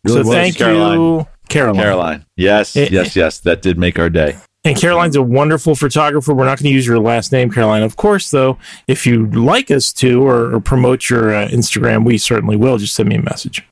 [0.03, 0.99] Really so was, thank Caroline.
[0.99, 1.81] you, Caroline.
[1.81, 2.25] Caroline.
[2.35, 3.39] Yes, Eh, yes, yes.
[3.39, 4.35] That did make our day.
[4.65, 6.33] And Caroline's a wonderful photographer.
[6.33, 7.83] We're not going to use your last name, Caroline.
[7.83, 12.17] Of course, though, if you'd like us to or, or promote your uh, Instagram, we
[12.17, 12.77] certainly will.
[12.79, 13.63] Just send me a message.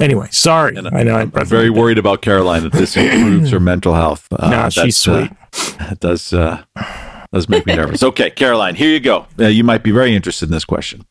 [0.00, 0.76] Anyway, sorry.
[0.76, 4.28] And I know I I'm very worried about Caroline that this improves her mental health.
[4.38, 5.78] Uh, No, she's uh, sweet.
[5.78, 6.64] That does uh,
[7.32, 8.02] does make me nervous.
[8.02, 9.26] Okay, Caroline, here you go.
[9.38, 11.04] Uh, you might be very interested in this question.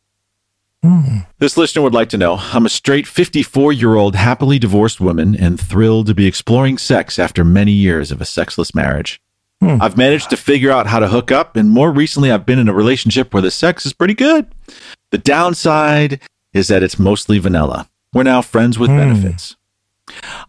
[0.84, 1.20] Hmm.
[1.40, 5.34] This listener would like to know I'm a straight 54 year old happily divorced woman
[5.34, 9.22] and thrilled to be exploring sex after many years of a sexless marriage.
[9.62, 9.82] Hmm.
[9.82, 12.68] I've managed to figure out how to hook up, and more recently, I've been in
[12.68, 14.46] a relationship where the sex is pretty good.
[15.12, 16.20] The downside
[16.52, 17.90] is that it's mostly vanilla.
[18.14, 18.98] We're now friends with hmm.
[18.98, 19.56] benefits.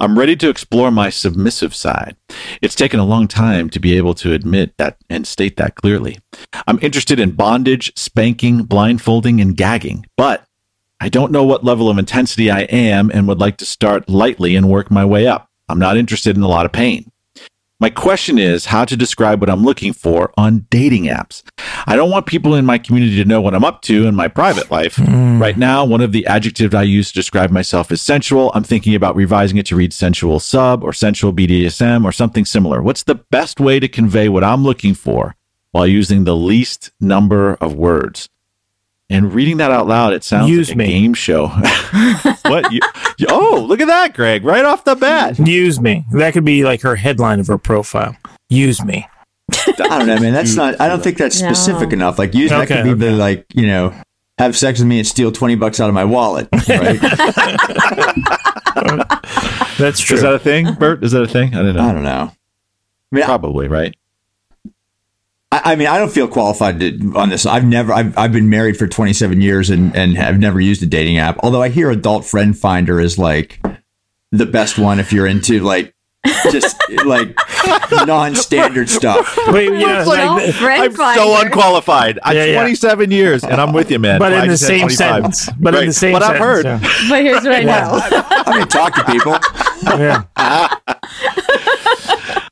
[0.00, 2.16] I'm ready to explore my submissive side.
[2.60, 6.18] It's taken a long time to be able to admit that and state that clearly.
[6.66, 10.44] I'm interested in bondage, spanking, blindfolding, and gagging, but
[11.00, 14.56] I don't know what level of intensity I am and would like to start lightly
[14.56, 15.48] and work my way up.
[15.68, 17.10] I'm not interested in a lot of pain.
[17.84, 21.42] My question is how to describe what I'm looking for on dating apps.
[21.84, 24.26] I don't want people in my community to know what I'm up to in my
[24.26, 24.96] private life.
[24.96, 25.38] Hmm.
[25.38, 28.50] Right now, one of the adjectives I use to describe myself is sensual.
[28.54, 32.80] I'm thinking about revising it to read sensual sub or sensual BDSM or something similar.
[32.80, 35.36] What's the best way to convey what I'm looking for
[35.72, 38.30] while using the least number of words?
[39.10, 40.86] And reading that out loud, it sounds Use like a me.
[40.86, 41.46] game show.
[42.46, 42.72] what?
[42.72, 42.80] You,
[43.18, 44.44] you- oh, look at that, Greg!
[44.44, 45.38] Right off the bat.
[45.38, 46.04] Use me.
[46.12, 48.16] That could be like her headline of her profile.
[48.48, 49.06] use me.
[49.52, 50.32] I don't know, man.
[50.32, 50.80] That's not.
[50.80, 51.52] I don't think that's No.
[51.52, 52.18] specific enough.
[52.18, 53.94] Like, use that Okay, could be the like, you know,
[54.38, 56.48] have sex with me and steal twenty bucks out of my wallet.
[56.66, 56.98] Right?
[59.78, 60.16] That's true.
[60.16, 61.04] Is that a thing, Bert?
[61.04, 61.54] Is that a thing?
[61.54, 61.80] I don't know.
[61.82, 61.92] I know.
[61.94, 62.32] don't know.
[62.32, 63.94] I mean, Probably, right?
[65.64, 67.46] I mean, I don't feel qualified to, on this.
[67.46, 67.92] I've never.
[67.92, 71.18] I've, I've been married for twenty seven years and and have never used a dating
[71.18, 71.38] app.
[71.42, 73.60] Although I hear Adult Friend Finder is like
[74.32, 75.94] the best one if you're into like
[76.50, 77.36] just like
[78.06, 79.38] non standard stuff.
[79.48, 82.18] Wait, you know, like, like, friend I'm so unqualified.
[82.22, 82.60] I'm Yeah, yeah.
[82.60, 84.18] 27 years, and I'm with you, man.
[84.18, 84.96] but I in the same 25.
[84.96, 85.50] sentence.
[85.60, 86.26] But in the same sentence.
[86.26, 86.64] But I've heard.
[86.64, 86.78] Yeah.
[87.08, 88.00] But here's what I know.
[88.02, 89.36] I mean, talk to people.
[89.98, 90.24] yeah.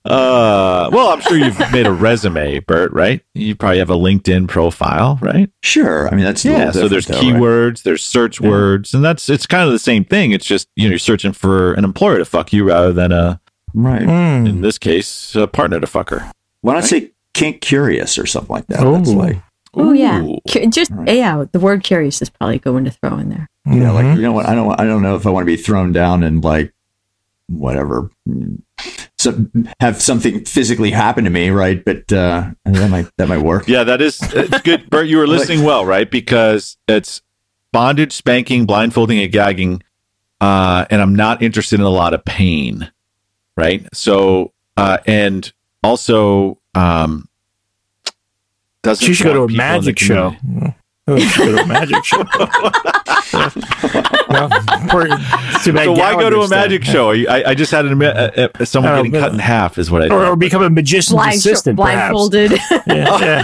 [0.04, 3.22] Uh, well, I'm sure you've made a resume, Bert, right?
[3.34, 5.48] You probably have a LinkedIn profile, right?
[5.62, 6.08] Sure.
[6.08, 6.70] I mean, that's a Yeah.
[6.72, 7.40] So there's different, though, right?
[7.40, 10.32] keywords, there's search words, and that's it's kind of the same thing.
[10.32, 13.40] It's just you know you're searching for an employer to fuck you rather than a
[13.74, 14.02] right?
[14.02, 14.48] Mm.
[14.48, 16.30] in this case a partner to fuck her.
[16.62, 18.80] Why not say kink curious or something like that?
[18.80, 19.18] That's Ooh.
[19.18, 19.42] like
[19.74, 20.38] Oh yeah, Ooh.
[20.50, 21.44] Cu- just yeah.
[21.50, 23.48] The word curious is probably going to throw in there.
[23.66, 24.46] Yeah, like you know what?
[24.46, 24.78] I don't.
[24.78, 26.74] I don't know if I want to be thrown down and like
[27.58, 28.10] whatever.
[29.18, 29.46] So
[29.80, 31.84] have something physically happen to me, right?
[31.84, 33.68] But uh, that might that might work.
[33.68, 35.06] Yeah, that is it's good, Bert.
[35.06, 36.10] You were listening well, right?
[36.10, 37.22] Because it's
[37.72, 39.82] bondage, spanking, blindfolding, and gagging,
[40.40, 42.90] uh, and I'm not interested in a lot of pain,
[43.56, 43.86] right?
[43.94, 45.52] So, uh, and
[45.84, 47.28] also, um,
[48.82, 50.34] doesn't She should go to a want people in the magic show.
[51.16, 51.28] Community.
[51.28, 52.24] She should go to a magic show.
[54.28, 54.48] well,
[54.88, 56.92] poor, it's too bad So why go to a magic dead.
[56.92, 57.10] show?
[57.12, 59.90] I, I just had an, uh, uh, someone Oh, getting but- cut in half, is
[59.90, 62.12] what I Or, or become a magician's Blind, assistant, perhaps.
[62.12, 62.52] blindfolded.
[62.86, 63.42] Yeah, yeah.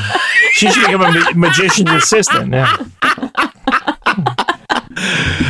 [0.52, 2.52] She should become a ma- magician's assistant.
[2.52, 2.76] Yeah.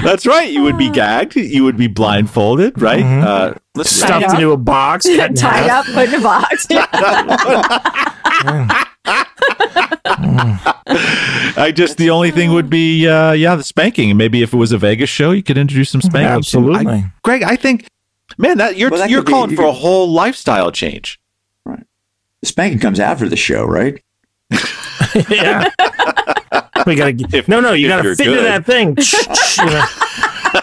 [0.04, 0.50] That's right.
[0.50, 1.36] You would be gagged.
[1.36, 3.02] You would be blindfolded, right?
[3.04, 3.24] Mhm.
[3.24, 6.66] Uh, let's Stuffed into a box, Tied up, put in a box.
[11.60, 14.72] I just the only thing would be uh yeah the spanking maybe if it was
[14.72, 16.26] a Vegas show you could introduce some spanking.
[16.36, 16.86] Absolutely.
[16.86, 17.88] I- Greg, I think
[18.36, 21.20] man that you're Well, that you're could be- calling you for a whole lifestyle change.
[21.64, 21.84] Right.
[22.40, 24.02] The Spanking comes after the show, right?
[25.28, 25.68] yeah.
[26.86, 27.72] We gotta If- no, no.
[27.72, 28.96] You gotta you're fit into that thing.
[29.58, 29.84] You know,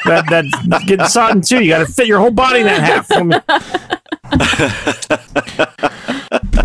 [0.05, 0.25] that
[0.67, 1.61] that getting sodden too.
[1.63, 3.07] You gotta fit your whole body in that half.
[4.31, 4.37] So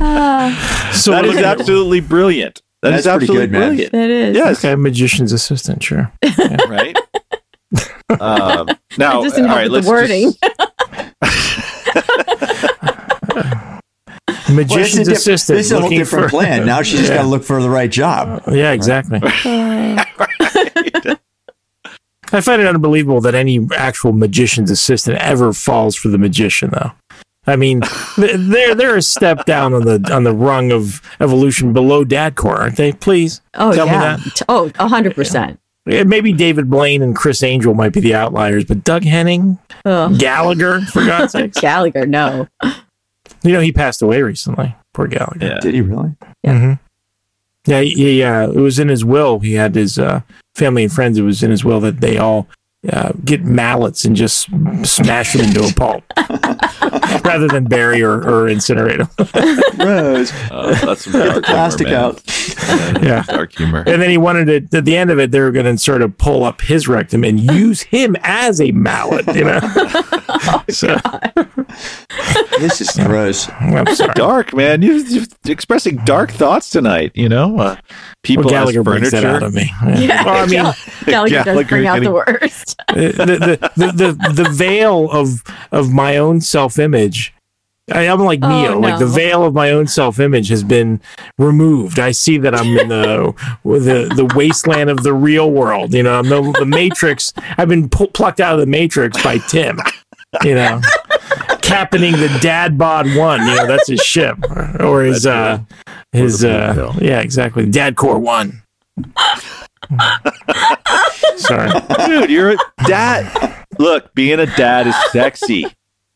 [0.00, 2.62] That we're is looking at- absolutely brilliant.
[2.82, 3.68] That is That's pretty absolutely good, man.
[3.68, 3.92] brilliant.
[3.92, 4.36] That is.
[4.36, 5.82] Yes, okay, magician's assistant.
[5.82, 6.10] Sure.
[6.68, 6.96] right.
[8.18, 10.32] um, now, It doesn't all help right, with let's the wording.
[14.48, 15.56] Well, Magician's this is a diff- assistant.
[15.58, 16.66] This is a whole different for- plan.
[16.66, 18.42] Now she's just got to look for the right job.
[18.50, 19.20] Yeah, exactly.
[19.22, 20.04] I
[22.40, 26.90] find it unbelievable that any actual magician's assistant ever falls for the magician, though.
[27.46, 27.80] I mean,
[28.18, 32.76] they're they're a step down on the on the rung of evolution below Dadcore, aren't
[32.76, 32.92] they?
[32.92, 34.16] Please Oh tell yeah.
[34.16, 34.34] me that.
[34.36, 35.58] T- Oh, a hundred percent.
[35.86, 40.14] Yeah, Maybe David Blaine and Criss Angel might be the outliers, but Doug Henning, Oh,
[40.16, 42.46] Gallagher, for God's sake, Gallagher, no.
[43.42, 44.76] you know he passed away recently.
[44.92, 45.46] Poor Gallagher.
[45.46, 45.58] Yeah.
[45.60, 46.14] Did he really?
[47.66, 49.38] Yeah, he, he, uh, it was in his will.
[49.40, 50.20] He had his uh,
[50.54, 51.18] family and friends.
[51.18, 52.48] It was in his will that they all
[52.90, 54.48] uh, get mallets and just
[54.84, 56.02] smash them into a pulp,
[57.24, 59.86] rather than bury or, or incinerate them.
[59.86, 62.96] Rose, Uh, that's some get the plastic humor, man.
[62.96, 63.02] out.
[63.02, 63.22] Yeah.
[63.24, 63.84] dark humor.
[63.86, 65.30] And then he wanted it at the end of it.
[65.30, 68.72] They were going to sort of pull up his rectum and use him as a
[68.72, 69.26] mallet.
[69.34, 69.60] You know.
[70.70, 70.96] so
[72.58, 73.48] This is gross.
[73.60, 74.12] I'm sorry.
[74.14, 77.12] Dark man, you, you're expressing dark thoughts tonight.
[77.14, 77.76] You know, uh,
[78.22, 79.46] people Well, as Gallagher brings that out furniture.
[79.46, 80.06] of me.
[80.06, 80.24] Yeah.
[80.24, 80.72] Well, I mean,
[81.06, 82.76] Gallagher does Gallagher bring out getting- the worst.
[82.88, 83.12] the,
[83.76, 85.42] the, the, the, the veil of
[85.72, 87.32] of my own self image.
[87.92, 88.78] I, I'm like Oh, Neo.
[88.78, 91.00] Like the veil of my own self image has been
[91.38, 91.98] removed.
[91.98, 93.32] I see that I'm in the
[93.64, 95.92] the the wasteland of the real world.
[95.92, 97.32] You know, I'm the, the Matrix.
[97.58, 99.78] I've been pu- plucked out of the Matrix by Tim.
[100.44, 100.80] You know,
[101.70, 103.40] captaining the Dad Bod One.
[103.46, 104.36] You know, that's his ship
[104.80, 105.60] or his uh
[106.12, 108.62] his uh yeah exactly Dad Core One.
[111.36, 111.70] Sorry.
[112.06, 112.56] Dude, you're a
[112.86, 113.56] dad.
[113.78, 115.66] Look, being a dad is sexy.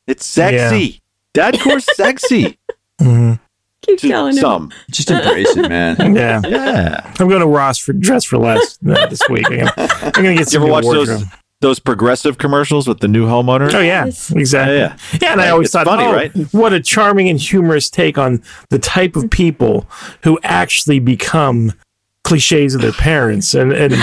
[0.06, 1.00] It's sexy.
[1.32, 2.58] Dad core sexy.
[3.00, 3.34] Mm-hmm.
[3.82, 4.40] Keep To telling him.
[4.40, 4.72] some.
[4.90, 5.96] Just embrace it, man.
[6.14, 6.40] Yeah.
[6.46, 7.14] Yeah.
[7.18, 9.46] I'm going to Ross for dress for less uh, this week.
[9.50, 11.06] I'm gonna, I'm gonna get You some ever new watch wardrobe.
[11.08, 11.24] those
[11.64, 13.72] those progressive commercials with the new homeowner?
[13.74, 14.04] Oh yeah,
[14.38, 14.76] exactly.
[14.76, 16.30] Yeah, Yeah, and I always it's thought, funny, oh, right?
[16.52, 19.86] what a charming and humorous take on the type of people
[20.22, 21.72] who actually become
[22.22, 23.94] cliches of their parents, and and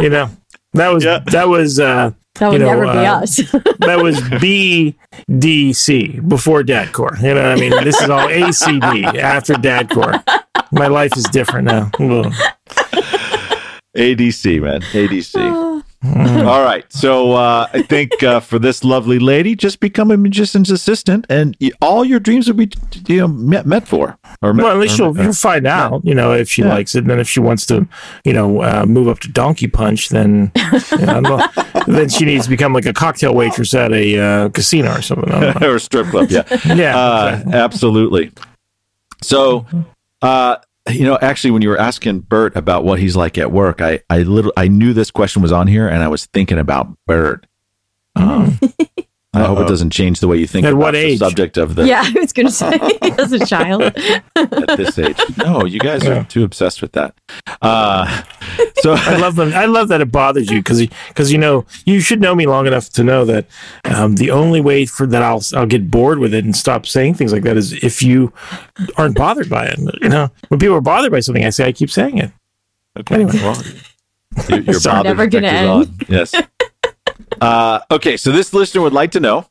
[0.00, 0.28] you know
[0.74, 1.20] that was Yeah.
[1.32, 3.36] that was uh, That would you know, never be uh, us.
[3.80, 7.16] that was BDC before Dadcore.
[7.22, 7.72] You know what I mean?
[7.82, 10.22] This is all ACD after Dadcore.
[10.70, 11.90] My life is different now.
[13.96, 14.80] ADC, man.
[14.82, 15.69] ADC.
[16.02, 16.48] Oh.
[16.48, 16.90] All right.
[16.90, 21.54] So uh, I think uh, for this lovely lady, just become a magician's assistant, and
[21.82, 22.70] all your dreams will be
[23.06, 24.16] you know, met, met for.
[24.40, 26.68] Or met, Well, at least you'll, you'll find out, you know, if she Yeah.
[26.70, 27.00] likes it.
[27.00, 27.86] And then if she wants to,
[28.24, 30.50] you know, uh, move up to Donkey Punch, then
[30.92, 31.46] you know,
[31.86, 35.30] then she needs to become like a cocktail waitress at a uh, casino or something.
[35.62, 36.30] Or strip club.
[36.30, 36.44] Yeah.
[36.74, 36.96] Yeah.
[36.98, 38.32] Uh, absolutely.
[39.22, 39.66] So,
[40.22, 40.56] uh,
[40.90, 44.00] you know, actually, when you were asking Bert about what he's like at work, I,
[44.08, 47.46] I little, I knew this question was on here, and I was thinking about Bert.
[48.16, 48.58] Um,
[49.32, 51.18] I hope it doesn't change the way you think At about what the age?
[51.20, 52.72] subject of the yeah, I was going to say
[53.02, 53.82] as a child.
[53.82, 55.16] at this age.
[55.38, 57.14] No, you guys are too obsessed with that.
[57.62, 58.22] Uh,
[58.78, 59.52] so I love them.
[59.54, 62.66] I love that it bothers you because because you know you should know me long
[62.66, 63.46] enough to know that
[63.84, 67.14] um, the only way for that I'll I'll get bored with it and stop saying
[67.14, 68.32] things like that is if you
[68.96, 69.78] aren't bothered by it.
[70.02, 72.32] You know, when people are bothered by something, I say I keep saying it.
[72.98, 73.14] Okay.
[73.14, 73.32] Anyway.
[73.34, 73.62] Well,
[74.48, 76.00] your, your It's bother never gonna detector's end.
[76.00, 76.06] on.
[76.08, 76.34] Yes.
[77.40, 79.46] Uh, okay, so this listener would like to know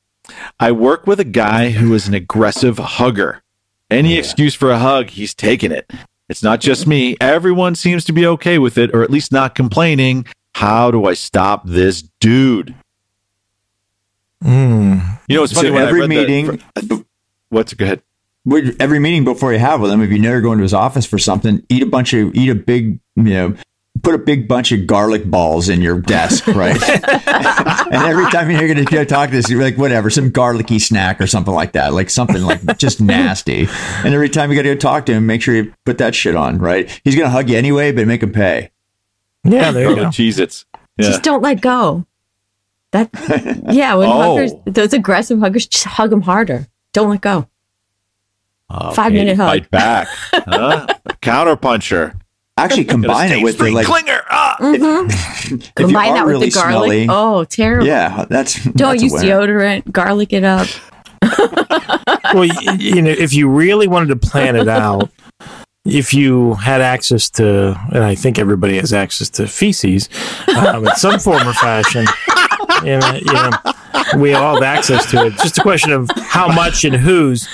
[0.60, 3.42] I work with a guy who is an aggressive hugger.
[3.90, 5.92] Any excuse for a hug, he's taking it.
[6.28, 7.18] It's not just me.
[7.20, 10.26] Everyone seems to be okay with it, or at least not complaining.
[10.54, 12.76] How do I stop this dude?
[14.44, 15.20] Mm.
[15.28, 17.04] You know, it's So funny I every meeting, The,
[17.50, 18.04] what's go ahead?
[18.80, 21.06] Every meeting before you have with him, if you know you're going to his office
[21.06, 23.56] for something, eat a bunch of, eat a big, you know,
[24.04, 26.82] put a big bunch of garlic balls in your desk, right?
[26.90, 30.80] and every time you're going to go talk to this, you're like, whatever, some garlicky
[30.80, 33.68] snack or something like that, like something like just nasty.
[34.04, 36.16] And every time you got to go talk to him, make sure you put that
[36.16, 36.90] shit on, right?
[37.04, 38.72] He's going to hug you anyway, but make him pay.
[39.44, 40.04] Yeah, there you go.
[40.06, 40.66] Cheez Its.
[40.98, 41.08] Yeah.
[41.08, 42.06] Just don't let go.
[42.92, 43.10] That
[43.72, 44.36] yeah, when Oh.
[44.36, 46.68] huggers, those aggressive huggers, just hug them harder.
[46.92, 47.48] Don't let go.
[48.70, 49.48] Oh, Five Katie, minute hug.
[49.50, 50.08] Fight back.
[50.34, 50.88] huh?
[51.22, 52.16] Counter puncher.
[52.64, 53.88] Actually, combine it with the like.
[53.88, 54.22] clinger.
[54.30, 54.58] Ah!
[54.60, 55.10] Mm-hmm.
[55.10, 56.88] If you Combine are that with really the garlic.
[56.90, 57.88] smelly, Oh, terrible!
[57.88, 59.26] yeah, that's Don't that's use winner.
[59.48, 59.92] deodorant.
[59.92, 60.68] Garlic it up.
[62.34, 65.10] well, y- you know, if you really wanted to plan it out,
[65.86, 70.10] if you had access to, and I think everybody has access to feces
[70.58, 72.06] um, in some form or fashion,
[72.86, 73.52] and uh, you know,
[74.18, 75.34] we all have access to it.
[75.34, 77.48] Just a question of how much and whose.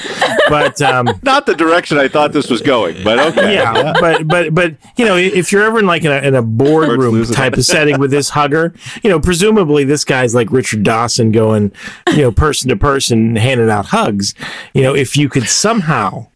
[0.50, 3.54] But um, Not the direction I thought this was going, but okay.
[3.54, 6.42] yeah, but but but you know, if you're ever in like in a, in a
[6.42, 8.74] boardroom type of setting with this hugger,
[9.04, 11.72] you know, presumably this guy's like Richard Dawson going,
[12.12, 14.34] you know, person to person handing out hugs.
[14.74, 16.28] You know, if you could somehow,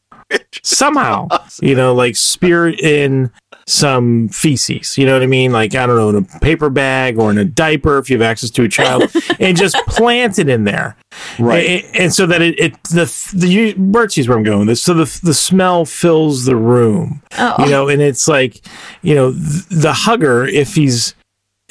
[0.64, 1.28] somehow,
[1.62, 3.32] you know, like spirit in
[3.70, 5.52] some feces, you know what I mean?
[5.52, 8.24] Like I don't know, in a paper bag or in a diaper if you have
[8.24, 9.04] access to a child,
[9.40, 10.96] and just plant it in there
[11.38, 11.84] Right.
[11.86, 13.06] and, and so that it, it the
[13.36, 14.82] the you- Bert sees where I'm going with this.
[14.82, 17.64] So the the smell fills the room, Oh.
[17.64, 18.60] you know, and it's like,
[19.04, 21.14] you know, th- the hugger if he's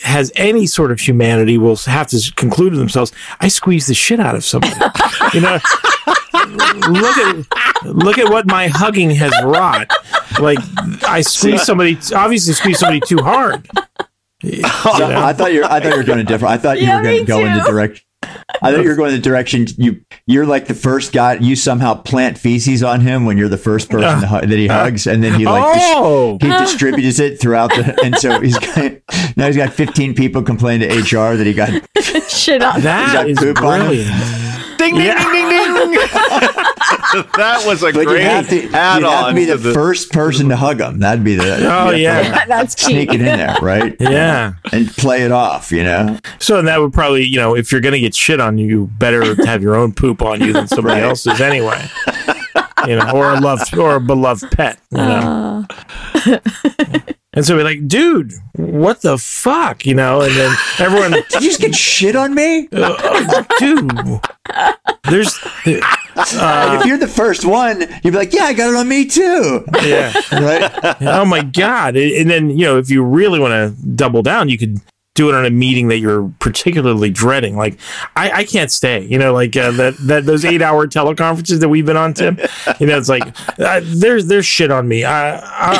[0.05, 4.21] has any sort of humanity will have to conclude to themselves, I squeeze the shit
[4.21, 4.73] out of somebody,
[5.35, 5.59] you know.
[6.89, 9.91] look at look at what my hugging has wrought.
[10.41, 10.59] Like
[11.09, 13.69] I squeeze somebody, obviously squeeze somebody too hard.
[14.41, 15.21] You know?
[15.21, 15.65] I thought you're.
[15.65, 16.53] I thought you were going to different.
[16.55, 18.05] I thought you Yeah, were going to go in the direction.
[18.23, 20.01] I thought you were going the direction you.
[20.29, 21.35] You're like the first guy.
[21.35, 24.69] You somehow plant feces on him when you're the first person to hu- that he
[24.69, 27.99] hugs, and then he like dis- oh, he distributes it throughout the.
[28.05, 28.93] And so he's got
[29.37, 31.71] now he's got 15 people complain to HR that he got.
[32.31, 32.77] Shit up.
[32.83, 33.87] that got is poop on him?
[33.89, 34.79] brilliant.
[34.79, 35.33] Ding, ding, Yeah.
[35.33, 36.65] ding, ding, ding.
[37.15, 38.57] That was a But you great have to.
[38.63, 40.99] You add have to be to the, first person to hug him.
[41.01, 41.67] That'd be the.
[41.71, 43.97] Oh you yeah, That's sneaking in there, right?
[44.01, 44.53] yeah.
[44.73, 46.19] And play it off, you know.
[46.39, 48.67] So and that would probably, you know, if you're going to get shit on you,
[48.67, 51.09] you better have your own poop on you than somebody Right.
[51.09, 51.85] else's anyway.
[52.87, 54.79] You know, or a loved or a beloved pet.
[54.91, 55.67] You know,
[56.15, 56.39] Uh,
[57.35, 60.23] and so we're like, dude, what the fuck, you know?
[60.23, 62.69] And then everyone, Did you just get shit on me?
[62.73, 63.91] uh, dude,
[65.11, 65.39] there's,
[66.19, 69.07] uh, if you're the first one, you'd be like, "Yeah, I got it on me
[69.07, 70.13] too." yeah.
[70.33, 70.71] Right?
[71.03, 74.57] oh my god and then you know if you really want to double down you
[74.59, 74.81] could
[75.19, 77.57] do it on a meeting that you're particularly dreading.
[77.57, 77.77] Like
[78.15, 81.69] i, I can't stay you know like uh, that that those eight hour teleconferences that
[81.69, 82.39] we've been on tim.
[82.79, 83.25] You know it's like
[83.59, 85.05] uh, there's there's shit on me.
[85.05, 85.39] I,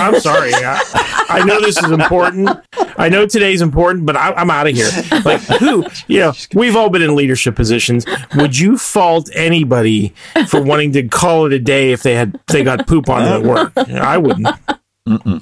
[0.09, 0.53] i'm sorry.
[0.55, 0.81] I,
[1.29, 2.51] I know this is important.
[2.97, 4.91] I know today's important but I, i'm out of here.
[5.25, 8.07] Like who you know we've all been in leadership positions.
[8.35, 10.15] Would you fault anybody
[10.49, 13.43] for wanting to call it a day if they had they got poop on them
[13.43, 13.73] at work?
[13.77, 14.49] I wouldn't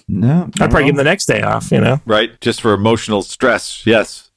[0.08, 2.00] No, I'd probably give him the next day off, you know?
[2.06, 2.40] right?
[2.40, 3.86] Just for emotional stress.
[3.86, 4.30] Yes.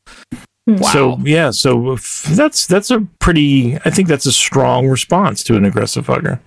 [0.67, 0.89] Wow.
[0.91, 3.75] So yeah, so if that's that's a pretty.
[3.85, 6.39] I think that's a strong response to an aggressive hugger.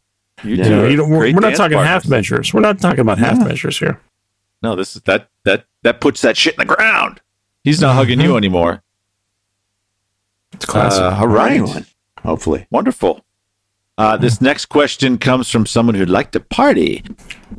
[0.44, 0.64] You Yeah.
[0.64, 2.54] You know, two you are don't, we're, we're not dance talking half measures.
[2.54, 3.44] We're not talking about half Yeah.
[3.44, 4.00] measures here.
[4.62, 7.20] No, this is that that that puts that shit in the ground.
[7.64, 8.82] He's not hugging you anymore.
[10.52, 11.02] It's classic.
[11.02, 11.84] Uh, all Or right.
[12.22, 12.66] hopefully.
[12.70, 13.24] Wonderful.
[13.99, 17.05] Uh, this next question comes from someone who'd like to party.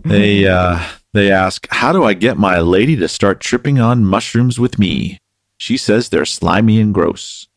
[0.04, 4.60] They uh, they ask, "How do I get my lady to start tripping on mushrooms
[4.60, 5.20] with me?"
[5.58, 7.48] She says they're slimy and gross.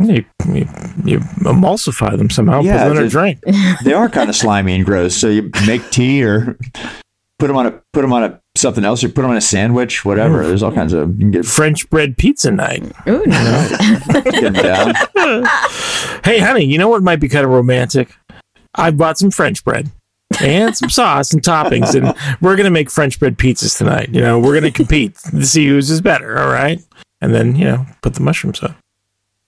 [0.00, 0.66] you, you,
[1.04, 3.38] you emulsify them somehow, Yeah, put them in a drink.
[3.84, 5.14] They are kind of slimy and gross.
[5.14, 6.58] So you make tea or
[7.38, 9.40] put them on a put them on a something else or put them on a
[9.40, 10.46] sandwich, whatever.
[10.46, 12.84] There's all kinds of you can get, French bread pizza night.
[13.08, 14.00] Ooh, nice.
[14.52, 14.96] get.
[16.22, 18.14] Hey, honey, you know what might be kind of romantic?
[18.74, 19.90] I bought some French bread
[20.40, 24.10] and some sauce and toppings, and we're gonna make French bread pizzas tonight.
[24.12, 26.38] You know, we're gonna compete to see whose is better.
[26.38, 26.80] All right,
[27.20, 28.76] and then you know, put the mushrooms up.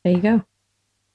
[0.04, 0.44] There you go.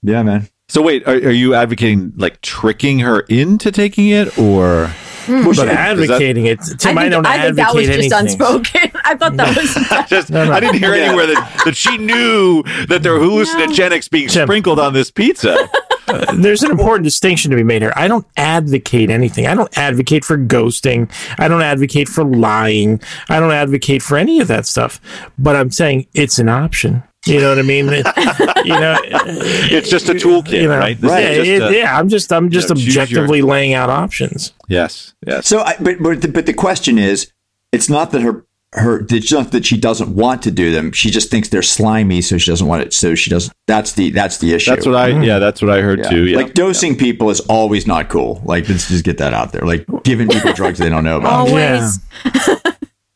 [0.03, 0.47] Yeah, man.
[0.69, 4.91] So wait, are, are you advocating like tricking her into taking it, or
[5.27, 5.43] Hmm.
[5.45, 8.19] But advocating it, Tim, I, think, don't I think that was just anything.
[8.19, 8.91] unspoken.
[9.05, 10.07] I thought that was.
[10.09, 10.53] just No, no.
[10.53, 11.03] I didn't hear Yeah.
[11.05, 14.47] anywhere that, that she knew that there were hallucinogenics being Tim.
[14.47, 15.57] sprinkled on this pizza.
[16.33, 17.91] There's an important distinction to be made here.
[17.97, 19.45] I don't advocate anything.
[19.45, 21.11] I don't advocate for ghosting.
[21.37, 23.01] I don't advocate for lying.
[23.27, 25.01] I don't advocate for any of that stuff.
[25.37, 27.03] But I'm saying it's an option.
[27.27, 27.87] You know what I mean?
[27.89, 28.05] It-
[28.65, 30.99] you know, It's just a toolkit, you know, right?
[30.99, 31.97] This is yeah, just it- a- yeah.
[31.97, 34.53] I'm just, I'm just know, choose your- objectively laying out options.
[34.67, 35.47] Yes, yes.
[35.47, 37.31] So, I, but but the, but the question is,
[37.71, 40.91] it's not that her her it's not that she doesn't want to do them.
[40.91, 42.93] She just thinks they're slimy, so she doesn't want it.
[42.93, 43.53] So she doesn't.
[43.65, 44.71] That's the that's the issue.
[44.71, 45.25] That's what I mm.
[45.25, 46.09] yeah, that's what I heard Yeah.
[46.09, 46.25] too.
[46.25, 46.37] Yeah.
[46.37, 48.41] Like dosing people is always not cool.
[48.43, 49.61] Like let's just get that out there.
[49.61, 51.47] Like giving people drugs they don't know about.
[51.47, 51.99] Always.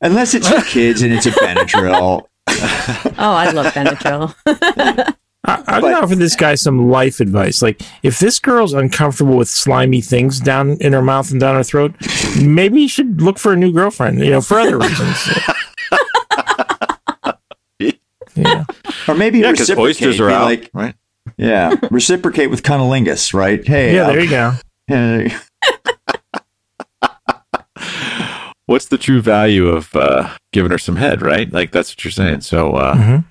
[0.04, 2.26] Unless it's your kids and it's a Benadryl.
[3.18, 4.34] Oh, I love Benadryl.
[5.44, 7.62] I, I'm But- gonna offer this guy some life advice.
[7.62, 11.64] Like, if this girl's uncomfortable with slimy things down in her mouth and down her
[11.64, 11.94] throat,
[12.42, 14.20] maybe you should look for a new girlfriend.
[14.20, 15.18] You know, for other reasons.
[18.36, 18.66] yeah.
[19.08, 19.78] Or maybe yeah, because reciprocate.
[19.80, 20.96] oysters are out, Like, right?
[21.38, 23.66] yeah, reciprocate with cunnilingus, right?
[23.68, 24.54] Hey, Yeah, uh, there you go.
[24.88, 25.34] hey,
[28.72, 31.52] What's the true value of uh, giving her some head, right?
[31.52, 32.42] Like that's what you're saying.
[32.42, 33.26] So uh, Mhm.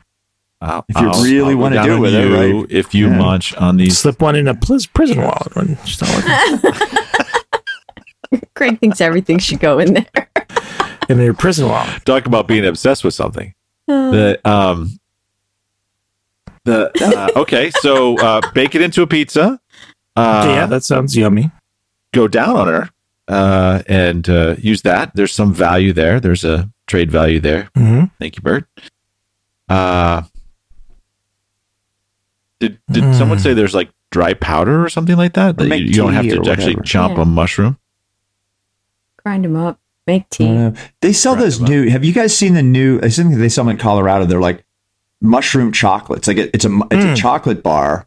[0.60, 2.66] I'll- If you I'll- really I'll wanna do it on with her, you right?
[2.70, 3.16] If you Yeah.
[3.16, 8.42] munch on these, Slip one in a plis- prison wallet when she's not looking.
[8.54, 10.28] Craig thinks everything should go in there.
[11.08, 12.04] in your prison wallet.
[12.04, 13.54] talk about being obsessed with something.
[13.86, 14.98] The um,
[16.64, 16.90] the
[17.34, 19.58] uh, okay, so uh, bake it into a pizza.
[20.14, 21.50] Uh, yeah, that sounds yummy.
[22.12, 22.90] go down on her
[23.30, 25.12] uh, and uh, use that.
[25.14, 26.20] There's some value there.
[26.20, 27.70] There's a trade value there.
[27.74, 28.66] hmm Thank you, Bert.
[29.68, 30.22] Uh,
[32.58, 33.14] did did Mm.
[33.18, 35.56] someone say there's like dry powder or something like that?
[35.56, 36.82] That you, you don't have to actually whatever.
[36.82, 37.22] chomp Yeah.
[37.22, 37.78] a mushroom.
[39.22, 39.78] Grind them up.
[40.06, 40.48] Make tea.
[40.56, 41.70] Uh, they sell Right, those well.
[41.70, 41.88] new.
[41.90, 42.98] Have you guys seen the new?
[43.02, 44.24] I think they sell them in Colorado.
[44.26, 44.64] They're like
[45.20, 46.26] mushroom chocolates.
[46.26, 47.12] Like it, it's a it's Mm.
[47.12, 48.06] a chocolate bar.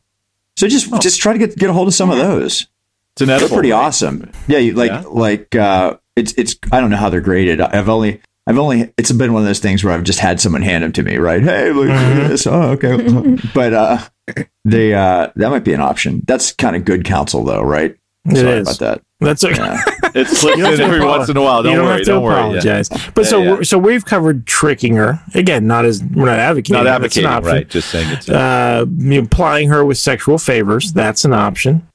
[0.57, 0.99] So just Oh.
[0.99, 2.67] just try to get get a hold of some of those.
[3.15, 3.77] It's an They're pretty right?
[3.85, 4.31] awesome.
[4.47, 5.03] Yeah, you, like Yeah?
[5.07, 6.55] like uh, it's it's.
[6.71, 7.61] I don't know how they're graded.
[7.61, 8.21] I've only.
[8.45, 10.91] I've only it's been one of those things where I've just had someone hand them
[10.93, 11.41] to me, right?
[11.41, 12.45] Hey, look at this.
[12.45, 13.37] Oh, okay.
[13.53, 13.99] but uh
[14.65, 16.23] they uh that might be an option.
[16.27, 17.95] That's kind of good counsel though, right?
[18.25, 18.67] It Sorry is.
[18.67, 19.01] about that.
[19.21, 19.55] That's okay.
[19.57, 19.83] Yeah.
[20.15, 21.63] It slips You don't in every apolo- once in a while.
[21.63, 21.95] Don't you don't worry.
[21.95, 22.35] have to don't worry.
[22.35, 22.41] Yeah.
[22.49, 22.89] apologize.
[22.89, 23.51] But Yeah, so yeah.
[23.53, 25.65] We're, so we've covered tricking her again.
[25.65, 26.83] Not as we're not advocating.
[26.83, 27.51] Not That's an advocating, option.
[27.53, 27.67] right?
[27.69, 28.29] Just saying it's.
[28.29, 30.91] A, uh, you know, plying her with sexual favors.
[30.93, 31.87] That's an option.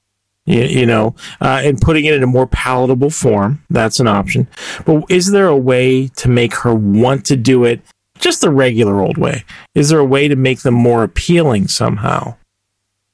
[0.49, 3.63] You, you know, uh, and putting it in a more palatable form.
[3.69, 4.49] That's an option.
[4.87, 7.83] But is there a way to make her want to do it
[8.19, 9.45] just the regular old way?
[9.75, 12.37] Is there a way to make them more appealing somehow?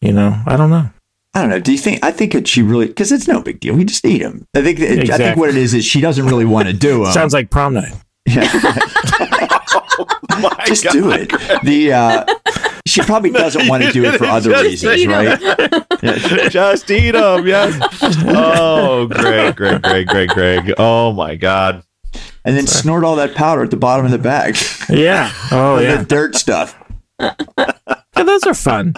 [0.01, 0.91] You know, I don't know.
[1.35, 1.59] I don't know.
[1.59, 2.05] Do you think?
[2.05, 3.75] I think that she really because it's no big deal.
[3.75, 4.47] We just eat them.
[4.55, 4.79] I think.
[4.81, 7.13] I think what it is is she doesn't really want to do them.
[7.13, 7.95] Sounds like prom night.
[8.29, 8.43] yeah.
[10.39, 10.93] my just God.
[10.93, 11.31] do it.
[11.65, 12.25] The uh,
[12.87, 16.51] she probably doesn't want to do it for other reasons, right?
[16.51, 17.79] Just eat them, yes.
[18.27, 20.75] Oh, Greg, Greg, Greg, Greg, Greg.
[20.79, 21.83] Oh my God.
[22.45, 24.57] And then snort all that powder at the bottom of the bag.
[24.89, 25.33] Yeah.
[25.51, 26.05] Oh the yeah.
[26.05, 26.79] dirt stuff.
[27.19, 27.35] yeah
[28.15, 28.95] those are fun.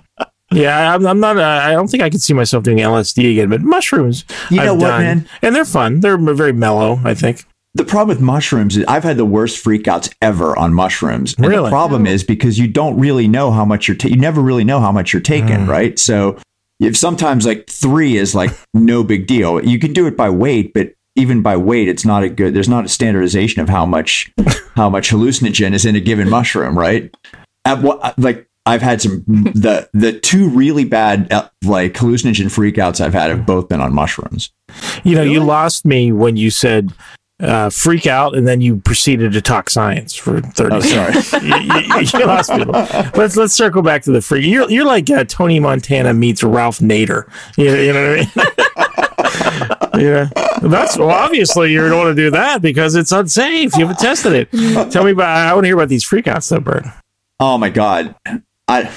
[0.52, 1.36] Yeah, I'm, I'm not.
[1.38, 4.24] Uh, I don't think I could see myself doing LSD again, but mushrooms.
[4.50, 5.28] You know I've what, done, man?
[5.42, 6.00] And they're fun.
[6.00, 7.00] They're very mellow.
[7.04, 7.44] I think.
[7.76, 11.34] The problem with mushrooms is I've had the worst freakouts ever on mushrooms.
[11.36, 11.64] And Really?
[11.64, 14.64] the problem is because you don't really know how much you're ta- you never really
[14.64, 15.68] know how much you're taking, Mm.
[15.68, 15.98] right?
[15.98, 16.38] So
[16.80, 19.62] if sometimes like three is like no big deal.
[19.62, 22.54] You can do it by weight, but even by weight, it's not a good.
[22.54, 24.30] There's not a standardization of how much
[24.74, 27.14] how much hallucinogen is in a given mushroom, right?
[27.66, 33.00] At what like I've had some the the two really bad uh, like hallucinogen freakouts
[33.04, 34.50] I've had have both been on mushrooms.
[35.04, 36.90] You know, you lost me when you said
[37.40, 40.76] uh, freak out, and then you proceeded to talk science for thirty.
[40.76, 41.12] Oh, sorry.
[41.44, 42.64] you, you, you lost me.
[42.64, 44.46] Let's let's circle back to the freak.
[44.46, 47.30] You're you're like uh, Tony Montana meets Ralph Nader.
[47.56, 50.02] You, you know what I mean?
[50.02, 50.28] yeah,
[50.62, 51.10] that's well.
[51.10, 53.74] Obviously, you don't want to do that because it's unsafe.
[53.76, 54.90] You haven't tested it.
[54.90, 55.28] Tell me about.
[55.28, 56.86] I want to hear about these freakouts, though, Bert.
[57.38, 58.14] Oh my god,
[58.66, 58.90] I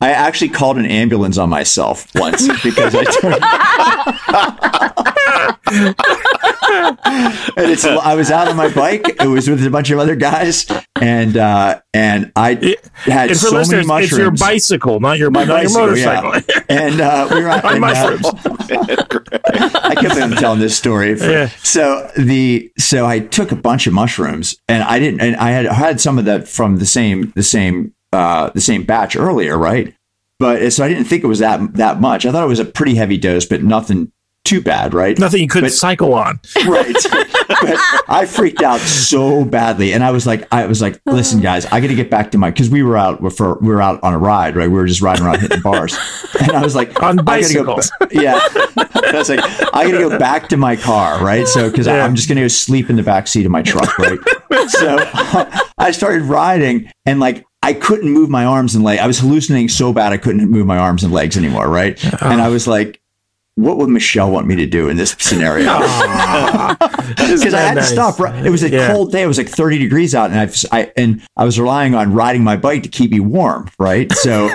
[0.00, 3.42] I actually called an ambulance on myself once because I turned.
[7.56, 9.04] and it's I was out on my bike.
[9.20, 10.66] It was with a bunch of other guys,
[11.00, 14.12] and uh, and I had And so many mushrooms.
[14.12, 16.62] it's your bicycle, not your My not your bicycle, yeah.
[16.68, 18.26] And uh, we were on, and, uh, mushrooms.
[19.74, 21.16] I kept on telling this story.
[21.16, 21.48] For, Yeah.
[21.62, 25.66] So the so I took a bunch of mushrooms, and I didn't, and I had
[25.66, 29.94] had some of that from the same the same uh, the same batch earlier, right?
[30.38, 32.26] But so I didn't think it was that that much.
[32.26, 34.12] I thought it was a pretty heavy dose, but nothing
[34.44, 35.18] too bad, right?
[35.18, 36.38] Nothing you couldn't But- cycle on.
[36.66, 36.94] right.
[37.48, 41.64] but I freaked out so badly, and I was like, I was like, listen, guys,
[41.66, 43.98] I got to get back to my because we were out for we were out
[44.04, 44.68] on a ride, right?
[44.68, 45.96] We were just riding around hitting bars,
[46.40, 47.90] and I was like, On I gotta go, bicycles.
[48.12, 48.38] yeah.
[48.76, 49.40] I was like,
[49.74, 51.48] I got to go back to my car, right?
[51.48, 52.04] So because Yeah.
[52.04, 54.18] I'm just gonna go sleep in the back seat of my truck, right?
[54.68, 54.96] so
[55.78, 57.44] I started riding, and like.
[57.66, 59.00] I couldn't move my arms and legs.
[59.02, 62.02] I was hallucinating so bad I couldn't move my arms and legs anymore, right?
[62.22, 63.00] And I was like,
[63.56, 65.64] what would Michelle want me to do in this scenario?
[65.78, 67.88] because I had Nice.
[67.88, 68.20] to stop.
[68.20, 68.44] Right?
[68.46, 68.92] It was a Yeah.
[68.92, 69.22] cold day.
[69.22, 72.44] It was like 30 degrees out, and I've, I and I was relying on riding
[72.44, 73.68] my bike to keep me warm.
[73.78, 74.12] Right.
[74.12, 74.50] So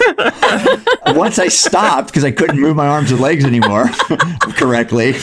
[1.07, 3.87] once I stopped because I couldn't move my arms and legs anymore
[4.39, 5.15] correctly,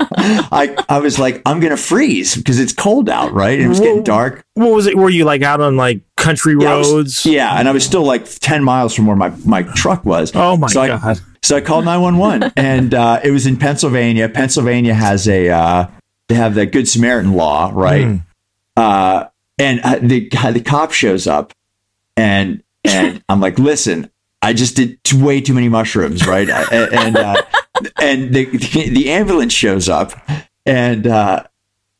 [0.00, 3.32] I I was like, I'm gonna freeze because it's cold out.
[3.32, 3.58] Right.
[3.58, 4.44] And it was getting dark.
[4.54, 4.96] What was it?
[4.96, 7.26] Were you like out on like country Yeah, I was- roads?
[7.26, 10.32] yeah, and I was still like 10 miles from where my my truck was.
[10.34, 11.20] Oh my So I- god!
[11.42, 14.28] So I called 911 and uh, it was in Pennsylvania.
[14.28, 15.86] Pennsylvania has a, uh,
[16.28, 18.04] they have the Good Samaritan law, right?
[18.04, 18.16] Hmm.
[18.76, 19.24] Uh,
[19.58, 21.52] and uh, the, the cop shows up
[22.16, 24.10] and, and I'm like, listen,
[24.42, 26.48] I just did way too many mushrooms, right?
[26.48, 27.42] And, uh,
[28.00, 30.12] and the, the ambulance shows up
[30.64, 31.44] and, uh,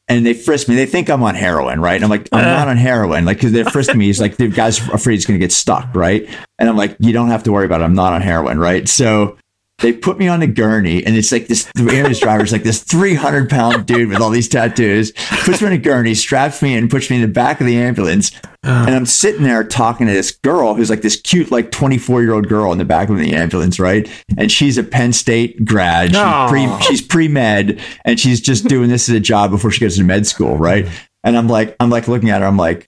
[0.08, 0.74] and they frisk me.
[0.74, 1.96] They think I'm on heroin, right?
[1.96, 2.42] And I'm like, I'm Uh.
[2.56, 3.24] not on heroin.
[3.26, 4.06] Like, because they're frisking me.
[4.06, 6.26] He's like, the guy's afraid he's going to get stuck, right?
[6.58, 7.84] And I'm like, you don't have to worry about it.
[7.84, 8.88] I'm not on heroin, right?
[8.88, 9.36] So
[9.78, 11.70] they put me on a gurney, and it's like this.
[11.74, 15.12] The ambulance driver is like this 300 pound dude with all these tattoos.
[15.12, 17.76] Puts me on a gurney, straps me in, puts me in the back of the
[17.76, 18.32] ambulance,
[18.64, 22.32] and I'm sitting there talking to this girl who's like this cute, like 24 year
[22.32, 24.10] old girl in the back of the ambulance, right?
[24.36, 26.12] And she's a Penn State grad.
[26.48, 29.80] She's pre she's pre med, and she's just doing this as a job before she
[29.80, 30.88] goes to med school, right?
[31.22, 32.87] And I'm like, I'm like looking at her, I'm like.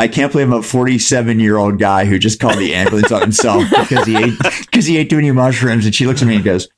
[0.00, 3.20] I can't believe I'm a 47 year old guy who just called the ambulance on
[3.20, 5.84] himself because he ate because he ate too many mushrooms.
[5.84, 6.68] And she looks at me and goes,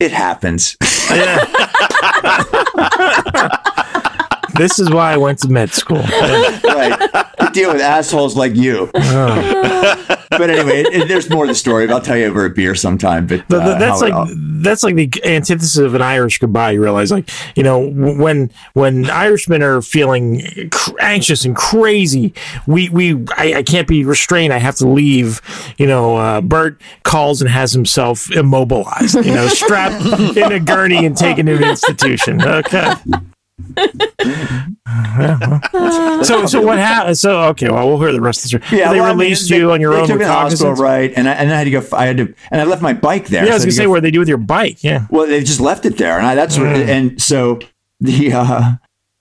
[0.00, 0.76] "It happens."
[4.56, 6.02] This is why I went to med school.
[6.02, 7.26] right?
[7.52, 8.90] To deal with assholes like you.
[8.94, 11.90] but anyway, it, it- there's more to the story.
[11.90, 13.26] I'll tell you over a beer sometime.
[13.26, 14.28] But uh, that's like all-
[14.62, 16.72] that's like the antithesis of an Irish goodbye.
[16.72, 22.32] You realize, like you know, when when Irishmen are feeling cr- anxious and crazy,
[22.66, 24.52] we we I, I can't be restrained.
[24.52, 25.40] I have to leave.
[25.78, 29.16] You know, uh, Bert calls and has himself immobilized.
[29.16, 30.04] You know, strapped
[30.36, 32.40] in a gurney and taken to an institution.
[32.42, 32.92] Okay.
[33.76, 36.24] Yeah, well.
[36.24, 37.18] So so what happened?
[37.18, 38.80] So okay, well we'll hear the rest of the story.
[38.80, 40.28] yeah, they well, I mean, released they- you on your they own took me to
[40.28, 41.12] the hospital, right?
[41.16, 41.82] And I, and I had to go.
[41.92, 43.44] I had to, and I left my bike there.
[43.44, 44.82] Yeah, I was so gonna say go- what they do with your bike.
[44.84, 45.06] Yeah.
[45.10, 46.88] Well, they just left it there, and I, that's what, Mm.
[46.88, 47.58] and so
[48.00, 48.72] the uh,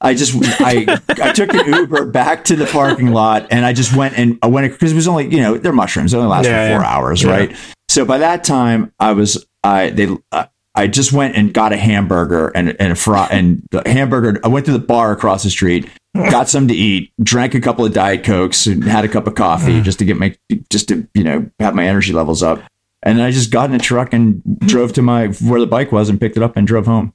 [0.01, 3.95] I just I I took an Uber back to the parking lot, and I just
[3.95, 6.45] went and I went because it was only you know they're mushrooms, they only last
[6.45, 6.95] Yeah, for four yeah.
[6.95, 7.55] hours, right?
[7.89, 10.15] So by that time, I was I they.
[10.31, 10.45] Uh,
[10.76, 14.39] I just went and got a hamburger and and a fry and the hamburger.
[14.43, 17.86] I went to the bar across the street, got some to eat, drank a couple
[17.86, 19.84] of diet cokes, and had a cup of coffee mm.
[19.84, 20.36] just to get my
[20.70, 22.61] just to you know have my energy levels up.
[23.01, 25.91] And then I just got in a truck and drove to my where the bike
[25.91, 27.13] was and picked it up and drove home.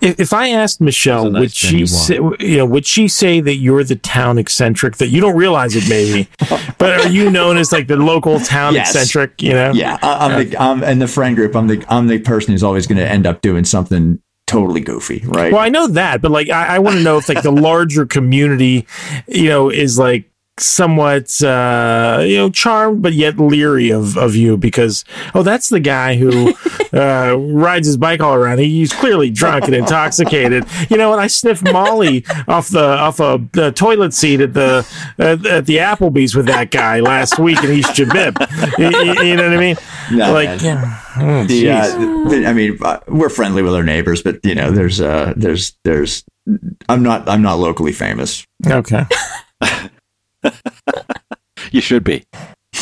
[0.00, 3.54] If, if I asked Michelle, nice would she say, you know, would she say that
[3.56, 6.28] you're the town eccentric that you don't realize it maybe,
[6.78, 8.90] but are you known as like the local town Yes.
[8.94, 9.42] eccentric?
[9.42, 11.54] You know, Yeah, I, I'm the I'm in the friend group.
[11.56, 15.22] I'm the I'm the person who's always going to end up doing something totally goofy,
[15.26, 15.52] right?
[15.52, 18.06] Well, I know that, but like, I, I want to know if like the larger
[18.06, 18.86] community,
[19.26, 20.30] you know, is like
[20.60, 25.04] somewhat uh, you know charmed but yet leery of, of you because
[25.34, 26.54] oh that's the guy who
[26.92, 28.58] uh, rides his bike all around.
[28.58, 30.64] He's clearly drunk and intoxicated.
[30.90, 34.86] You know and I sniffed Molly off the off a the toilet seat at the
[35.18, 38.36] at, at the Applebee's with that guy last week in East Jabib.
[38.78, 39.76] You, you- you know what I mean?
[40.12, 40.64] No, like man.
[40.64, 41.02] yeah.
[41.20, 45.00] Oh, the, uh, I mean, uh, we're friendly with our neighbors, but you know, there's,
[45.00, 46.24] uh, there's, there's,
[46.88, 48.46] I'm not, I'm not locally famous.
[48.66, 49.04] okay
[51.70, 52.24] You should be.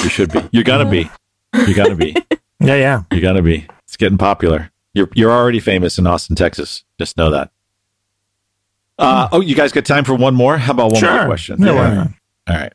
[0.02, 0.40] You should be.
[0.52, 1.11] You're gonna be.
[1.54, 2.14] You're gonna be.
[2.61, 3.66] yeah yeah You're gonna be.
[3.84, 4.70] It's getting popular.
[4.94, 6.84] You're you're already famous in Austin, Texas.
[6.98, 7.50] Just know that.
[8.98, 10.57] Uh, oh, you guys got time for one more?
[10.59, 11.26] How about one more Sure.
[11.26, 11.61] question?
[11.62, 11.96] Yeah, why?
[12.54, 12.72] All right.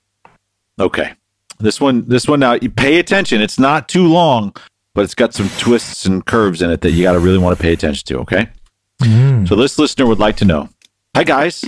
[0.79, 1.13] Okay.
[1.59, 3.41] This one, this one now, you pay attention.
[3.41, 4.53] It's not too long,
[4.93, 7.57] but it's got some twists and curves in it that you got to really want
[7.57, 8.19] to pay attention to.
[8.19, 8.49] Okay.
[9.47, 10.69] So this listener would like to know
[11.15, 11.63] Hi, guys.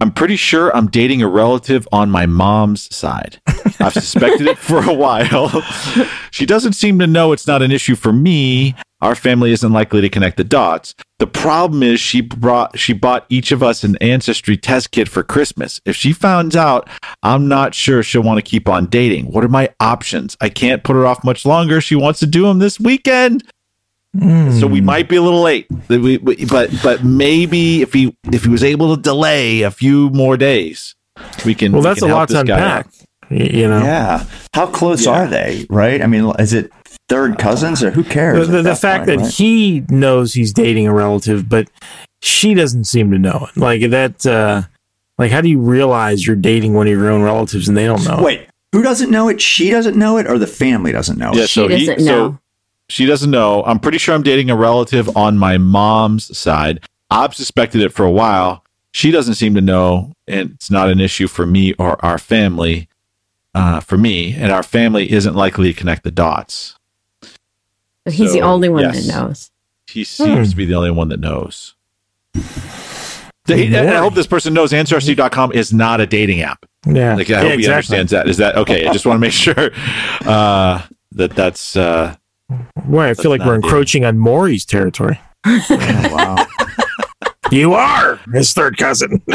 [0.00, 3.40] I'm pretty sure I'm dating a relative on my mom's side.
[3.80, 5.48] I've suspected it for a while.
[6.30, 8.74] she doesn't seem to know it's not an issue for me.
[9.02, 10.94] Our family isn't likely to connect the dots.
[11.18, 15.22] The problem is she brought she bought each of us an ancestry test kit for
[15.22, 15.80] Christmas.
[15.84, 16.88] If she finds out,
[17.22, 19.26] I'm not sure she'll want to keep on dating.
[19.26, 20.36] What are my options?
[20.40, 21.80] I can't put her off much longer.
[21.80, 23.44] She wants to do them this weekend.
[24.18, 28.16] So we might be a little late, But we- we- but but maybe if he
[28.32, 30.96] if he was able to delay a few more days,
[31.44, 31.70] we can.
[31.72, 32.88] well we that's a can help lot to unpack
[33.30, 34.24] you know Yeah.
[34.52, 35.12] How close Yeah.
[35.12, 35.64] are they?
[35.70, 36.02] Right.
[36.02, 36.72] I mean, is it
[37.08, 38.48] third cousins or who cares?
[38.48, 39.34] the, at the fact point, that right?
[39.34, 41.68] he knows he's dating a relative, but
[42.20, 43.56] she doesn't seem to know it.
[43.60, 44.62] Like that, uh,
[45.18, 48.04] like how do you realize you're dating one of your own relatives and they don't
[48.04, 48.18] know?
[48.18, 48.22] it?
[48.24, 49.40] Wait, who doesn't know it?
[49.40, 51.48] She doesn't know it, or the family doesn't know Yeah, it?
[51.50, 52.38] so She doesn't so know.
[52.90, 53.62] She doesn't know.
[53.64, 56.84] I'm pretty sure I'm dating a relative on my mom's side.
[57.10, 58.64] I've suspected it for a while.
[58.92, 62.88] She doesn't seem to know, and it's not an issue for me or our family.
[63.52, 66.76] Uh, for me and our family isn't likely to connect the dots.
[68.04, 69.06] But he's the only one yes.
[69.06, 69.50] that knows.
[69.88, 70.50] He seems Hmm.
[70.50, 71.74] to be the only one that knows.
[72.34, 76.64] The- and I hope this person knows Ancestry.com is not a dating app.
[76.86, 78.28] Yeah, Like I yeah, hope he understands that.
[78.28, 78.86] Is that okay?
[78.86, 79.70] I just want to make sure
[80.24, 80.82] uh,
[81.12, 82.14] that that's uh,
[82.86, 85.20] Boy, I feel like we're encroaching on Maury's territory.
[85.46, 85.60] Oh,
[86.12, 86.46] wow.
[87.50, 89.20] You are his third cousin.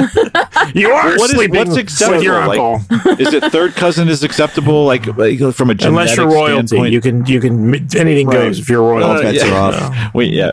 [0.73, 2.15] you are What is- sleeping what's acceptable?
[2.15, 3.19] with your Like, uncle.
[3.19, 4.85] is it third cousin is acceptable?
[4.85, 6.93] Like, like from a Unless you're royalty, standpoint?
[6.93, 8.33] you can you can anything Right.
[8.33, 9.03] goes if you're royalty.
[9.17, 9.51] All bets yeah.
[9.53, 10.13] are off.
[10.13, 10.49] Wait, yeah,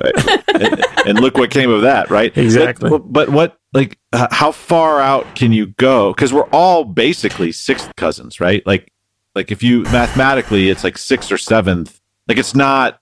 [0.49, 2.37] and, and look what came of that, right?
[2.37, 2.91] Exactly.
[2.91, 6.13] But, but what, like, uh, how far out can you go?
[6.13, 8.67] Because we're all basically sixth cousins, right?
[8.67, 8.91] Like,
[9.37, 12.01] like if you mathematically, it's like sixth or seventh.
[12.29, 12.99] Like, it's not.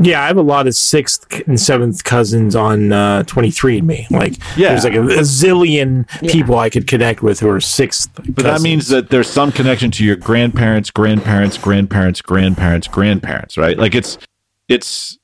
[0.00, 4.08] Yeah, I have a lot of sixth and seventh cousins on uh, 23andMe.
[4.08, 4.68] Like, Yeah.
[4.68, 6.30] there's like a, a zillion Yeah.
[6.30, 8.08] people I could connect with who are sixth.
[8.14, 13.76] But that means that there's some connection to your grandparents, grandparents, grandparents, grandparents, grandparents, right?
[13.76, 14.16] Like it's,
[14.68, 15.18] it's,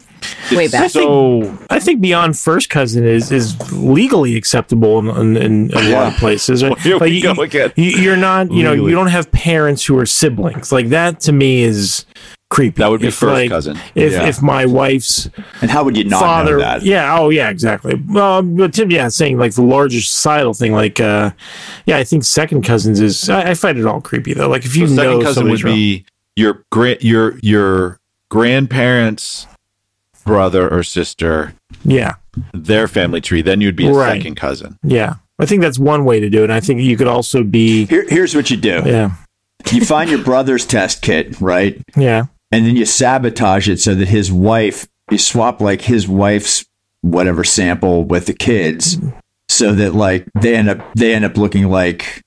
[0.51, 0.91] it's Way back.
[0.91, 6.13] So I think beyond first cousin is is legally acceptable in, in, in a lot
[6.13, 6.63] of places.
[6.65, 6.71] Right?
[6.71, 7.73] Well, here we you, go again.
[7.77, 8.91] You, you're not, you know, Legally.
[8.91, 10.73] you don't have parents who are siblings.
[10.73, 12.05] Like that to me is
[12.51, 12.79] creepy.
[12.83, 13.79] that would be If, first like, cousin.
[13.95, 14.27] If Yeah.
[14.27, 15.29] if my wife's
[15.63, 16.83] And how would you not father, know that?
[16.83, 17.95] yeah, oh yeah, exactly.
[18.09, 21.31] Well, but Tim, yeah, saying like the larger societal thing, like, uh,
[21.87, 23.29] yeah, I think second cousins is.
[23.31, 24.49] I, I find it all creepy though.
[24.49, 26.05] Like if you So know second cousin would somebody's be
[26.37, 27.99] your grand your your
[28.31, 29.47] grandparents
[30.25, 32.15] brother or sister yeah,
[32.53, 34.19] their family tree then you'd be a Right.
[34.21, 35.15] second cousin yeah.
[35.39, 36.45] I think that's one way to do it.
[36.45, 39.13] And I think you could also be, Here, here's what you do: yeah,
[39.73, 41.81] you find your brother's test kit, right?
[41.97, 46.65] yeah, and then you sabotage it so that his wife you swap like his wife's
[47.03, 48.99] whatever sample with the kids
[49.49, 52.23] so that like they end up they end up looking like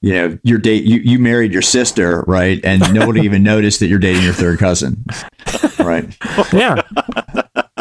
[0.00, 3.86] you know your date you, you married your sister right and nobody even noticed that
[3.86, 5.04] you're dating your third cousin
[5.78, 6.16] right
[6.52, 6.82] yeah.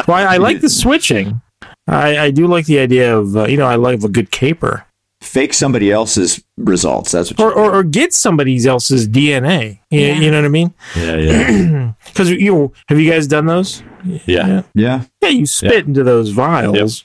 [0.07, 1.41] well, I, I like the switching.
[1.87, 4.85] I, I do like the idea of uh, you know I love a good caper
[5.21, 9.79] fake somebody else's results that's what or, or or get somebody else's DNA.
[9.91, 10.13] You, Yeah.
[10.13, 10.73] you know what I mean?
[10.95, 13.83] yeah yeah Because you have you guys done those?
[14.25, 17.03] yeah yeah Yeah, you spit into those vials.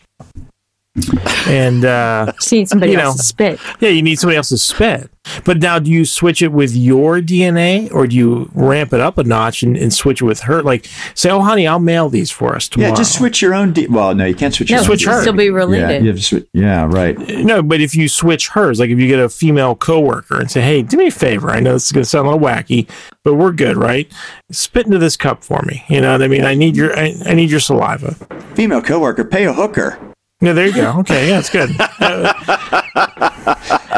[1.47, 3.19] And uh, Just need somebody You else know.
[3.19, 3.61] to spit.
[3.81, 5.11] yeah, you need somebody else's spit.
[5.45, 9.17] But now, do you switch it with your DNA, or do you ramp it up
[9.17, 10.63] a notch and, and switch it with her?
[10.63, 13.73] Like, say, "Oh, honey, I'll mail these for us tomorrow." yeah just switch your own
[13.73, 15.19] D- well no you can't switch No, your Switch own her.
[15.21, 15.23] DNA.
[15.23, 16.03] still be yeah, related.
[16.03, 19.09] you have to switch, yeah right No, but if you switch hers, like if you
[19.09, 21.51] get a female coworker and say, "Hey, do me a favor.
[21.51, 22.87] I know this is going to sound a little wacky,
[23.23, 24.13] but we're good, right?
[24.53, 25.85] Spit into this cup for me.
[25.89, 26.45] You know what I mean?
[26.45, 28.15] I need your, I, I need your saliva.
[28.55, 29.99] female coworker pay a hooker
[30.45, 30.99] Yeah, there you go.
[30.99, 31.71] Okay, yeah, it's good.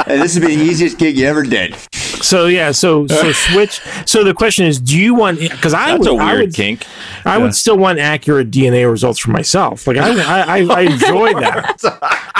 [0.06, 1.74] This would be the easiest gig you ever did.
[2.22, 3.80] So yeah, so so switch.
[4.06, 5.40] So the question is, do you want?
[5.40, 6.86] Because I That's would, a weird I would, kink.
[7.24, 9.86] I would still want accurate DNA results for myself.
[9.86, 11.80] Like I, I, I, I enjoy that.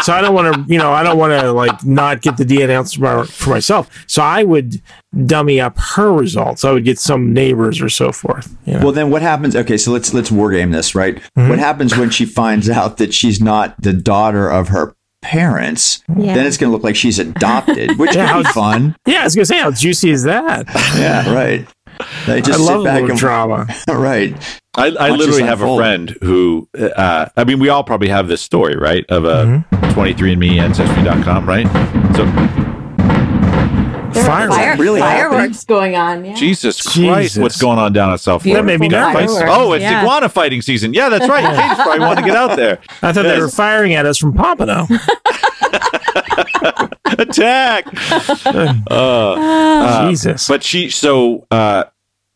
[0.03, 2.45] So I don't want to, you know, I don't want to like not get the
[2.45, 3.91] DNA for, for myself.
[4.07, 4.81] So I would
[5.25, 6.65] dummy up her results.
[6.65, 8.57] I would get some neighbors or so forth.
[8.67, 8.81] You know?
[8.85, 9.57] Well, then what happens?
[9.57, 11.17] Okay, so let's let's war game this, right?
[11.35, 11.55] What hmm?
[11.55, 14.96] happens when she finds out that she's not the daughter of her
[15.27, 16.03] parents?
[16.17, 16.35] Yeah.
[16.35, 18.97] Then it's going to look like she's adopted, which Yeah, could be fun.
[19.07, 20.67] yeah, I was gonna say, how juicy is that?
[20.97, 21.67] Yeah, right.
[22.27, 23.67] They just I love sit back little and drama.
[23.89, 24.61] right.
[24.77, 28.29] I, I literally this have a friend who, uh, I mean, we all probably have
[28.29, 29.05] this story, right?
[29.09, 29.99] Of a Mm-hmm.
[29.99, 31.67] 23andMe Ancestry.com, right?
[32.17, 32.66] So, There are
[34.27, 34.57] Fireworks.
[34.57, 36.25] fire- Really fireworks going on.
[36.25, 36.35] Yeah.
[36.35, 37.39] Jesus Christ, Jesus.
[37.43, 39.33] what's going on down in South That made me nervous.
[39.47, 40.01] Oh, it's Yeah.
[40.03, 40.95] iguana fighting season.
[40.95, 41.45] Yeah, that's right.
[41.57, 42.79] Katie's probably want to get out there.
[43.03, 44.87] I thought they were firing at us from Pompano.
[47.19, 47.87] Attack!
[48.91, 50.47] Uh, Jesus.
[50.49, 51.85] But she, so uh,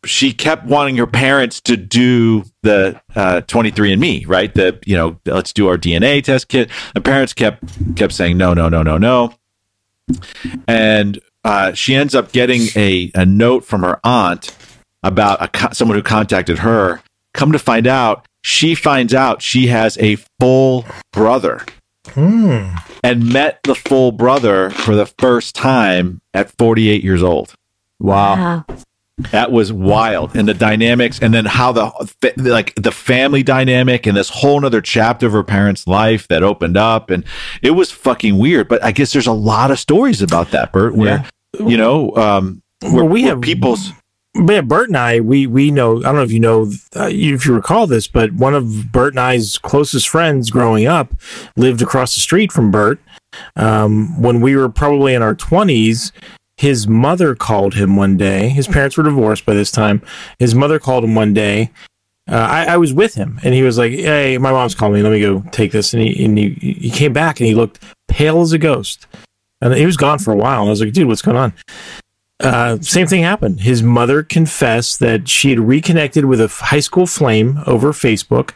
[0.05, 4.53] she kept wanting her parents to do the uh, 23andMe, right?
[4.53, 6.69] The you know, let's do our DNA test kit.
[6.95, 7.63] The parents kept
[7.95, 9.33] kept saying no, no, no, no, no,
[10.67, 14.55] and uh, she ends up getting a a note from her aunt
[15.03, 17.01] about a, co- someone who contacted her.
[17.33, 21.65] Come to find out, she finds out she has a full brother
[23.03, 27.53] and met the full brother for the first time at 48 years old.
[27.99, 28.35] Wow.
[28.35, 28.65] Wow.
[29.31, 31.91] That was wild, and the dynamics, and then how the
[32.37, 36.77] like the family dynamic, and this whole nother chapter of her parents' life that opened
[36.77, 37.23] up, and
[37.61, 38.67] it was fucking weird.
[38.67, 41.25] But I guess there's a lot of stories about that, Bert, where
[41.59, 43.91] you know, um, where, Well, we where have- people's
[44.33, 45.97] yeah, Bert and I, we we know.
[45.99, 49.13] I don't know if you know, uh, if you recall this, but one of Bert
[49.13, 51.13] and I's closest friends growing up
[51.57, 52.99] lived across the street from Bert.
[53.57, 56.11] Um, when we were probably in our twenties,
[56.61, 58.49] his mother called him one day.
[58.49, 60.01] His parents were divorced by this time.
[60.37, 61.71] His mother called him one day.
[62.29, 65.01] Uh, I, I was with him, and he was like, "Hey, my mom's calling me.
[65.01, 67.83] Let me go take this." And he and he, he came back, and he looked
[68.07, 69.07] pale as a ghost,
[69.59, 70.61] and he was gone for a while.
[70.61, 71.53] And I was like, "Dude, what's going on?"
[72.41, 73.61] uh, same thing happened.
[73.61, 78.51] His mother confessed that she had reconnected with a high school flame over Facebook,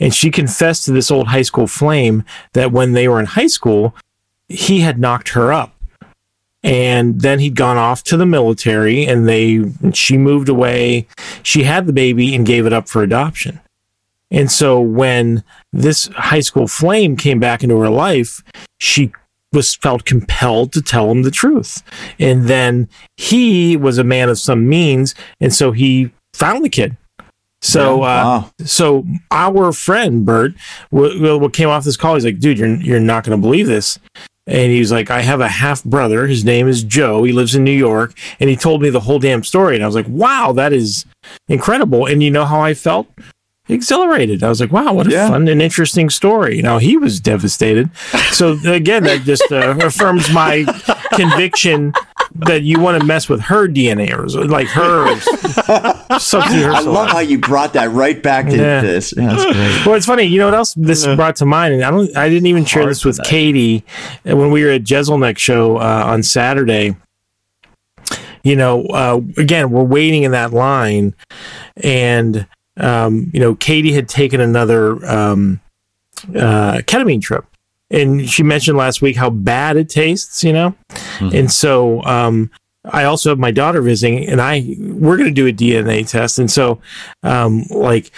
[0.00, 3.46] and she confessed to this old high school flame that when they were in high
[3.46, 3.94] school,
[4.48, 5.74] he had knocked her up.
[6.68, 11.06] And then he'd gone off to the military, and they she moved away.
[11.42, 13.60] She had the baby and gave it up for adoption.
[14.30, 15.42] And so when
[15.72, 18.42] this high school flame came back into her life,
[18.76, 19.10] she
[19.50, 21.82] was felt compelled to tell him the truth.
[22.18, 26.98] And then he was a man of some means, and so he found the kid.
[27.62, 28.50] So, uh, Wow.
[28.64, 30.52] so our friend Bert,
[30.90, 33.66] what, what came off this call, he's like, "Dude, you're you're not going to believe
[33.66, 33.98] this."
[34.48, 36.26] And he was like, "I have a half brother.
[36.26, 37.22] His name is Joe.
[37.22, 39.86] He lives in New York." And he told me the whole damn story, and I
[39.86, 41.04] was like, "Wow, that is
[41.48, 43.06] incredible." And you know how I felt?
[43.70, 44.42] Exhilarated.
[44.42, 45.28] I was like, "Wow, what a Yeah.
[45.28, 47.90] fun and interesting story." Now he was devastated.
[48.32, 50.64] So again, that just uh, affirms my
[51.12, 51.92] conviction
[52.34, 55.26] that you want to mess with her DNA or like hers.
[55.68, 58.80] I love how you brought that right back to Yeah.
[58.80, 59.14] this.
[59.16, 59.86] Yeah, that's great.
[59.86, 60.24] Well, it's funny.
[60.24, 62.16] You know what else this brought to mind, and I don't.
[62.16, 63.22] I didn't even share Hard this with.
[63.24, 63.84] Katie
[64.28, 66.96] uh, when we were at Jeselnik show uh, on Saturday.
[68.44, 71.14] You know, uh, again, we're waiting in that line,
[71.82, 75.60] and um, you know, Katie had taken another um,
[76.34, 77.44] uh, ketamine trip,
[77.90, 80.42] and she mentioned last week how bad it tastes.
[80.44, 80.74] You know,
[81.20, 82.50] and so um,
[82.84, 86.38] I also have my daughter visiting, and I we're going to do a DNA test,
[86.38, 86.80] and so
[87.22, 88.10] um, like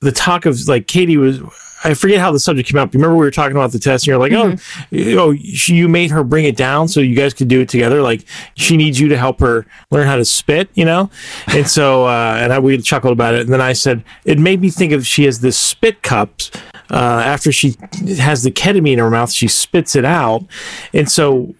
[0.00, 1.40] the talk of like Katie was.
[1.84, 2.92] I forget how the subject came up.
[2.92, 4.56] Remember we were talking about the test, and you're like, "Oh,
[4.90, 7.68] you, oh, she, you made her bring it down so you guys could do it
[7.68, 8.02] together.
[8.02, 8.24] Like
[8.56, 11.08] she needs you to help her learn how to spit, you know."
[11.46, 14.60] And so, uh, and I we chuckled about it, and then I said it made
[14.60, 16.50] me think of she has this spit cups.
[16.90, 17.76] Uh, after she
[18.18, 20.44] has the ketamine in her mouth, she spits it out,
[20.92, 21.54] and so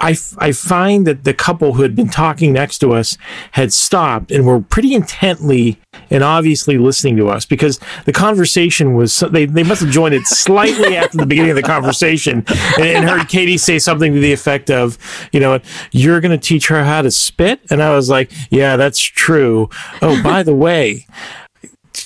[0.00, 3.18] I I find that the couple who had been talking next to us
[3.52, 5.78] had stopped and were pretty intently
[6.10, 10.26] and obviously listening to us because the conversation was they, they must have joined it
[10.26, 12.44] slightly after the beginning of the conversation
[12.78, 14.98] and, and heard Katie say something to the effect of,
[15.32, 15.60] you know,
[15.92, 17.60] you're going to teach her how to spit.
[17.70, 19.68] And I was like, yeah, that's true.
[20.02, 21.06] Oh, by the way,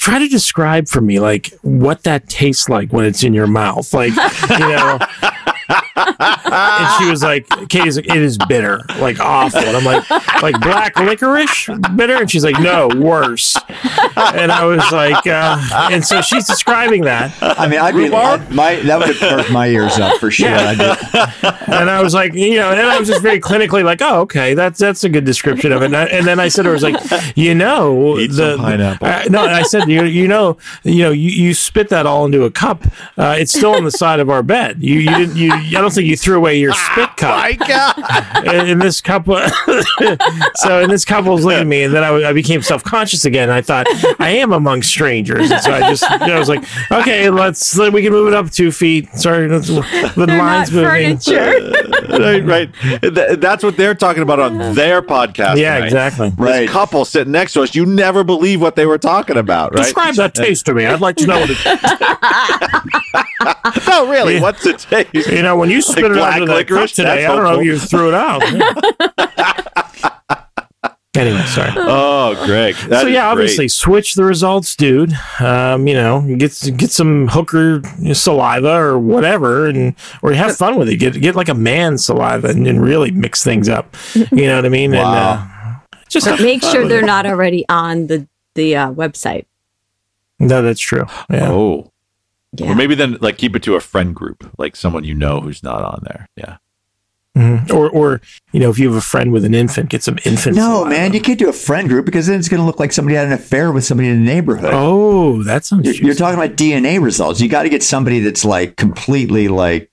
[0.05, 3.95] try to describe for me like what that tastes like when it's in your mouth.
[3.95, 4.13] Like,
[4.51, 4.99] you know,
[5.97, 9.61] and she was like, Katie's like, it is bitter, like awful.
[9.61, 10.09] And I'm like,
[10.43, 12.17] like black licorice bitter?
[12.17, 13.57] And she's like, no, worse.
[14.17, 18.51] and I was like, uh, and so she's describing that, I mean, I'd be I'd,
[18.51, 20.49] my that would have perked my ears up for sure.
[20.51, 21.55] I did.
[21.69, 24.55] and I was like, you know, and I was just very clinically like, oh, okay,
[24.55, 25.87] that's that's a good description of it.
[25.87, 26.97] And, I, and then I said, I was like,
[27.37, 29.07] you know, Eat some pineapple.
[29.07, 32.45] uh, no, I said, you, you know, you know, you, you spit that all into
[32.45, 32.85] a cup.
[33.17, 34.83] Uh, it's still on the side of our bed.
[34.83, 35.53] You you didn't you.
[35.53, 37.37] I don't think you threw away your ah, spit cup.
[37.37, 37.95] My God.
[38.47, 39.37] and, and this couple
[40.55, 43.51] so and this couple was looking at me and then I, I became self-conscious again
[43.51, 43.87] i thought
[44.19, 47.77] i am among strangers and so i just you know, I was like okay let's
[47.79, 49.59] we can move it up two feet sorry the,
[50.17, 51.19] the They're lines not moving
[52.19, 53.03] right, right.
[53.03, 55.57] Th- That's what they're talking about on their podcast.
[55.57, 55.87] yeah tonight.
[55.87, 56.61] exactly Right.
[56.63, 59.85] This couple sitting next to us, you never believe what they were talking about, right?
[59.85, 63.21] describe that taste to me i'd like to know what it,
[63.89, 64.41] no, really.
[64.41, 65.29] What's the taste?
[65.31, 66.93] you know when you spit it black out of that cup licorice?
[66.93, 68.43] today i don't know if you threw it out
[71.17, 72.75] anyway sorry Oh, Greg.
[72.75, 73.31] that so is yeah, great.
[73.33, 75.13] obviously switch the results, dude.
[75.39, 77.83] Um, you know, get get some hooker
[78.15, 80.97] saliva or whatever, and or have fun with it.
[80.97, 83.95] Get get like a man saliva and, and really mix things up.
[84.33, 84.95] You know what I mean?
[84.95, 85.47] And uh,
[86.09, 89.47] just have Make sure they're not already on the the uh, website.
[90.41, 91.05] No, that's true.
[91.31, 91.51] Yeah.
[91.51, 91.93] Oh.
[92.57, 92.71] Yeah.
[92.71, 95.63] Or maybe then like keep it to a friend group, like someone you know who's
[95.63, 96.29] not on there.
[96.37, 96.57] Yeah.
[97.37, 97.69] Mhm.
[97.73, 98.21] Or or
[98.53, 100.55] you know, if you have a friend with an infant, get some infant.
[100.55, 102.93] No, man, you can't do a friend group because then it's going to look like
[102.93, 104.71] somebody had an affair with somebody in the neighborhood.
[104.73, 107.41] Oh, that sounds You're, you're talking about DNA results.
[107.41, 109.91] You got to get somebody that's like completely like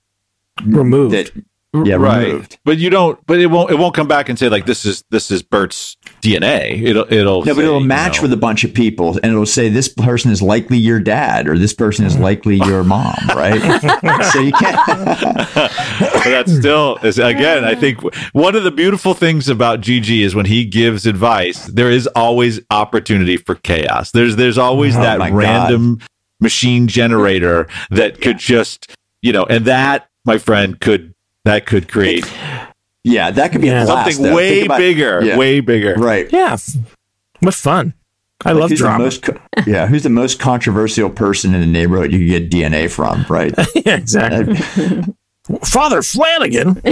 [0.63, 1.15] removed.
[1.15, 1.31] that.
[1.73, 2.27] Yeah, right.
[2.27, 2.59] removed.
[2.65, 5.03] But you don't but it won't it won't come back and say like this is
[5.09, 6.83] this is Bert's DNA.
[6.83, 9.45] It'll it'll No, but it'll you match know, with a bunch of people, and it'll
[9.45, 12.21] say this person is likely your dad, or this person is mm.
[12.21, 13.59] likely your mom, right?
[14.33, 14.85] so you can't.
[16.21, 17.99] but that's still is again i think
[18.33, 22.59] one of the beautiful things about gg is when he gives advice there is always
[22.69, 25.35] opportunity for chaos there's there's always Oh that my God.
[25.37, 25.99] random
[26.39, 31.13] machine generator that could just you know and that my friend could
[31.45, 32.25] that could create
[33.03, 33.83] Yeah, that could be Yeah.
[33.83, 34.35] a blast, something though.
[34.35, 35.37] way about- bigger Yeah.
[35.37, 36.27] way bigger Right.
[36.31, 36.53] yeah.
[36.53, 36.75] f-
[37.39, 37.93] What fun.
[38.45, 39.03] I Like, love drama.
[39.03, 39.37] most co-
[39.67, 43.53] yeah, who's the most controversial person in the neighborhood you could get DNA from, right?
[43.85, 44.57] yeah, exactly.
[45.65, 46.81] Father Flanagan.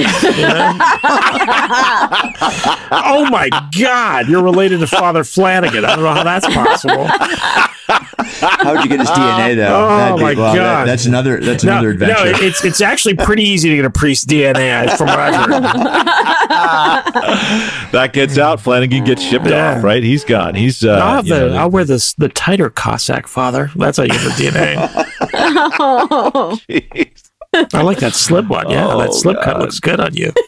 [2.92, 5.86] Oh my God, you're related to Father Flanagan.
[5.86, 7.06] I don't know how that's possible.
[7.08, 9.86] How would you get his DNA though?
[9.86, 10.88] Oh, That'd be- my well, that- God.
[10.88, 12.46] that's another that's No, another no, adventure.
[12.46, 15.64] it's it's actually pretty easy to get a priest DNA from what I've heard.
[17.92, 19.78] that gets out flanagan gets shipped Yeah.
[19.78, 23.28] off right he's gone he's uh I'll, the, know, I'll wear this the tighter cassock
[23.28, 23.72] father.
[23.76, 24.78] That's how you get the DNA.
[25.80, 27.30] Oh, jeez.
[27.54, 28.70] I like that slip one.
[28.70, 30.32] Yeah, Oh, that slip cut looks good on you.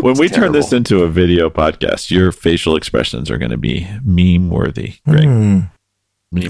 [0.00, 3.86] when we turn this into a video podcast your facial expressions are going to be
[4.04, 5.60] meme worthy greg Hmm.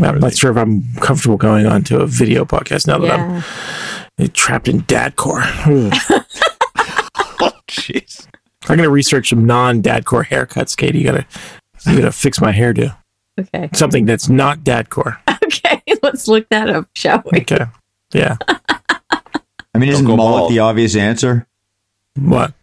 [0.03, 3.45] I'm not sure if I'm comfortable going on to a video podcast now that.
[4.19, 5.43] I'm trapped in dadcore.
[5.67, 6.25] Ugh.
[7.41, 8.27] Oh, jeez.
[8.69, 11.01] I'm gonna research some non-dadcore haircuts, Katie.
[11.01, 11.27] You gotta
[11.87, 12.97] you gotta fix my hairdo.
[13.39, 13.69] Okay.
[13.75, 15.19] Something that's not dadcore.
[15.45, 15.83] Okay.
[16.03, 17.41] Let's look that up, shall we?
[17.43, 17.67] Okay.
[18.13, 18.37] Yeah.
[18.49, 20.53] I mean, isn't Don't go mullet bald.
[20.53, 21.47] the obvious answer?
[22.19, 22.55] What?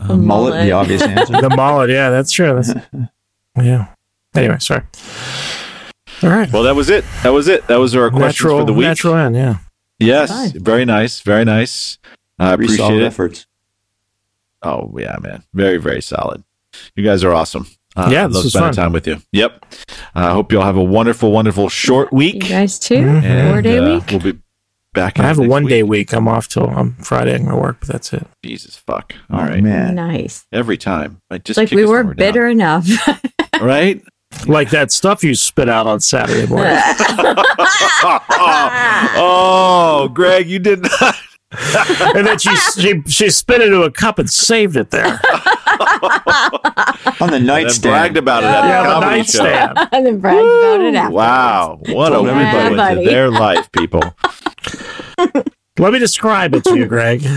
[0.00, 1.40] A mullet, the obvious answer.
[1.40, 2.54] The mullet, yeah, that's true.
[2.54, 2.72] That's,
[3.62, 3.88] yeah.
[4.34, 4.82] Anyway, sorry.
[6.22, 6.50] All right.
[6.52, 7.04] Well, that was it.
[7.22, 7.66] That was it.
[7.68, 8.86] That was our questions natural for the week.
[8.86, 9.56] natural end, yeah.
[9.98, 10.62] Yes, Fine.
[10.64, 11.98] very nice, very nice.
[12.38, 13.06] I Pretty appreciate solid it.
[13.06, 13.46] efforts.
[14.62, 16.42] Oh yeah, man, very very solid.
[16.96, 17.66] You guys are awesome.
[17.96, 18.84] Uh, Yeah, I this love was spending fun.
[18.84, 19.20] time with you.
[19.32, 19.64] Yep.
[20.14, 22.34] I hope you all have a wonderful, wonderful short week.
[22.34, 22.48] You week.
[22.48, 22.94] guys too?
[22.96, 23.50] Mhm.
[23.50, 24.04] Four day uh, week?
[24.10, 24.38] We'll be
[24.94, 25.18] back.
[25.18, 25.90] I have a next one day week.
[26.10, 26.12] week.
[26.14, 27.34] I'm off till um, Friday.
[27.34, 28.26] I'm gonna work, but that's it.
[28.44, 29.14] Jesus fuck.
[29.30, 29.62] All Oh, right.
[29.62, 29.94] man.
[29.96, 30.46] Nice.
[30.52, 32.16] Every time, like just like we weren't down.
[32.16, 32.86] bitter enough.
[33.60, 34.00] right?
[34.46, 36.78] Like that stuff you spit out on Saturday morning.
[39.16, 41.14] oh, Greg, you did not.
[42.14, 45.20] and then she, she she spit into a cup and saved it there.
[45.80, 47.82] On the And nightstand.
[47.92, 49.42] bragged about it at yeah, the the comedy show.
[49.44, 49.88] nightstand.
[49.92, 51.14] and then bragged about it after.
[51.14, 52.66] Wow, what a Told window everybody.
[52.66, 53.04] into Everybody.
[53.06, 54.02] their life, people.
[55.78, 57.22] Let me describe it to you, Greg.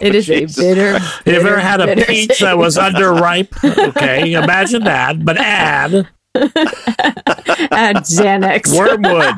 [0.00, 0.98] It is a bitter.
[0.98, 3.48] Have you ever had a bitter peach that was underripe?
[3.88, 8.76] Okay, imagine that, but add Add Xanax.
[8.76, 9.34] wormwood.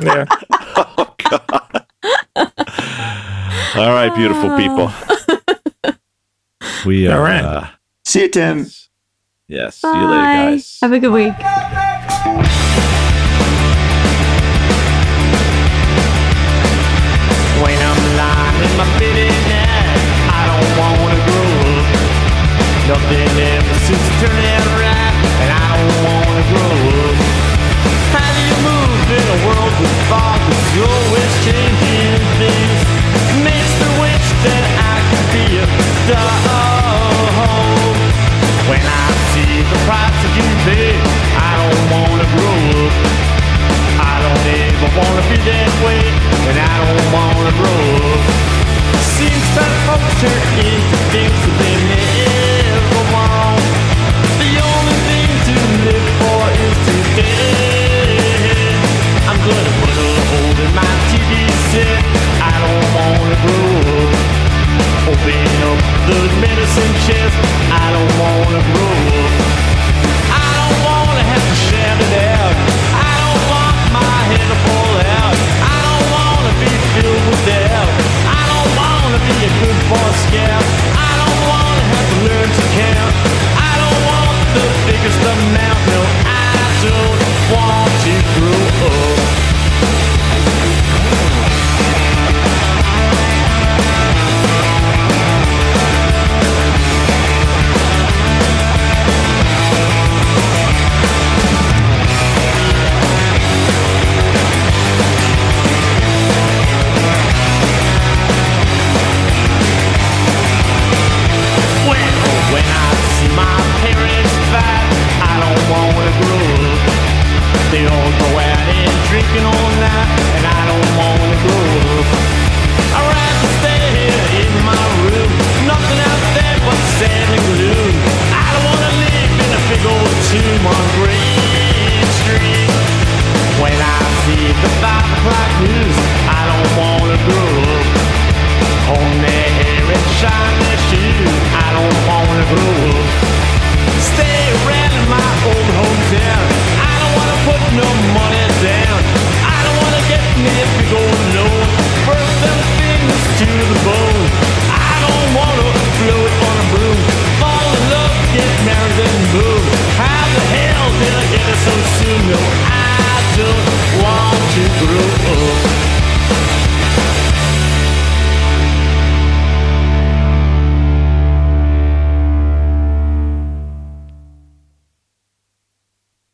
[0.00, 0.24] Yeah.
[0.76, 1.86] Oh, God.
[3.74, 4.92] All right, beautiful people.
[6.86, 7.30] We are.
[7.30, 7.44] in.
[7.44, 7.70] Uh,
[8.04, 8.58] see you, Tim.
[8.58, 8.78] Yes.
[9.48, 9.76] yes.
[9.76, 10.78] See you later, guys.
[10.82, 11.34] Have a good week.
[17.62, 18.86] when I'm lying in my.
[20.34, 21.62] I don't wanna grow.
[22.90, 26.74] Nothing ever seems to turn out right, and I don't wanna grow.
[28.10, 32.80] How do you move in a world with fog that's always changing things?
[33.46, 35.66] Makes me wish that I could be a
[36.02, 36.51] star.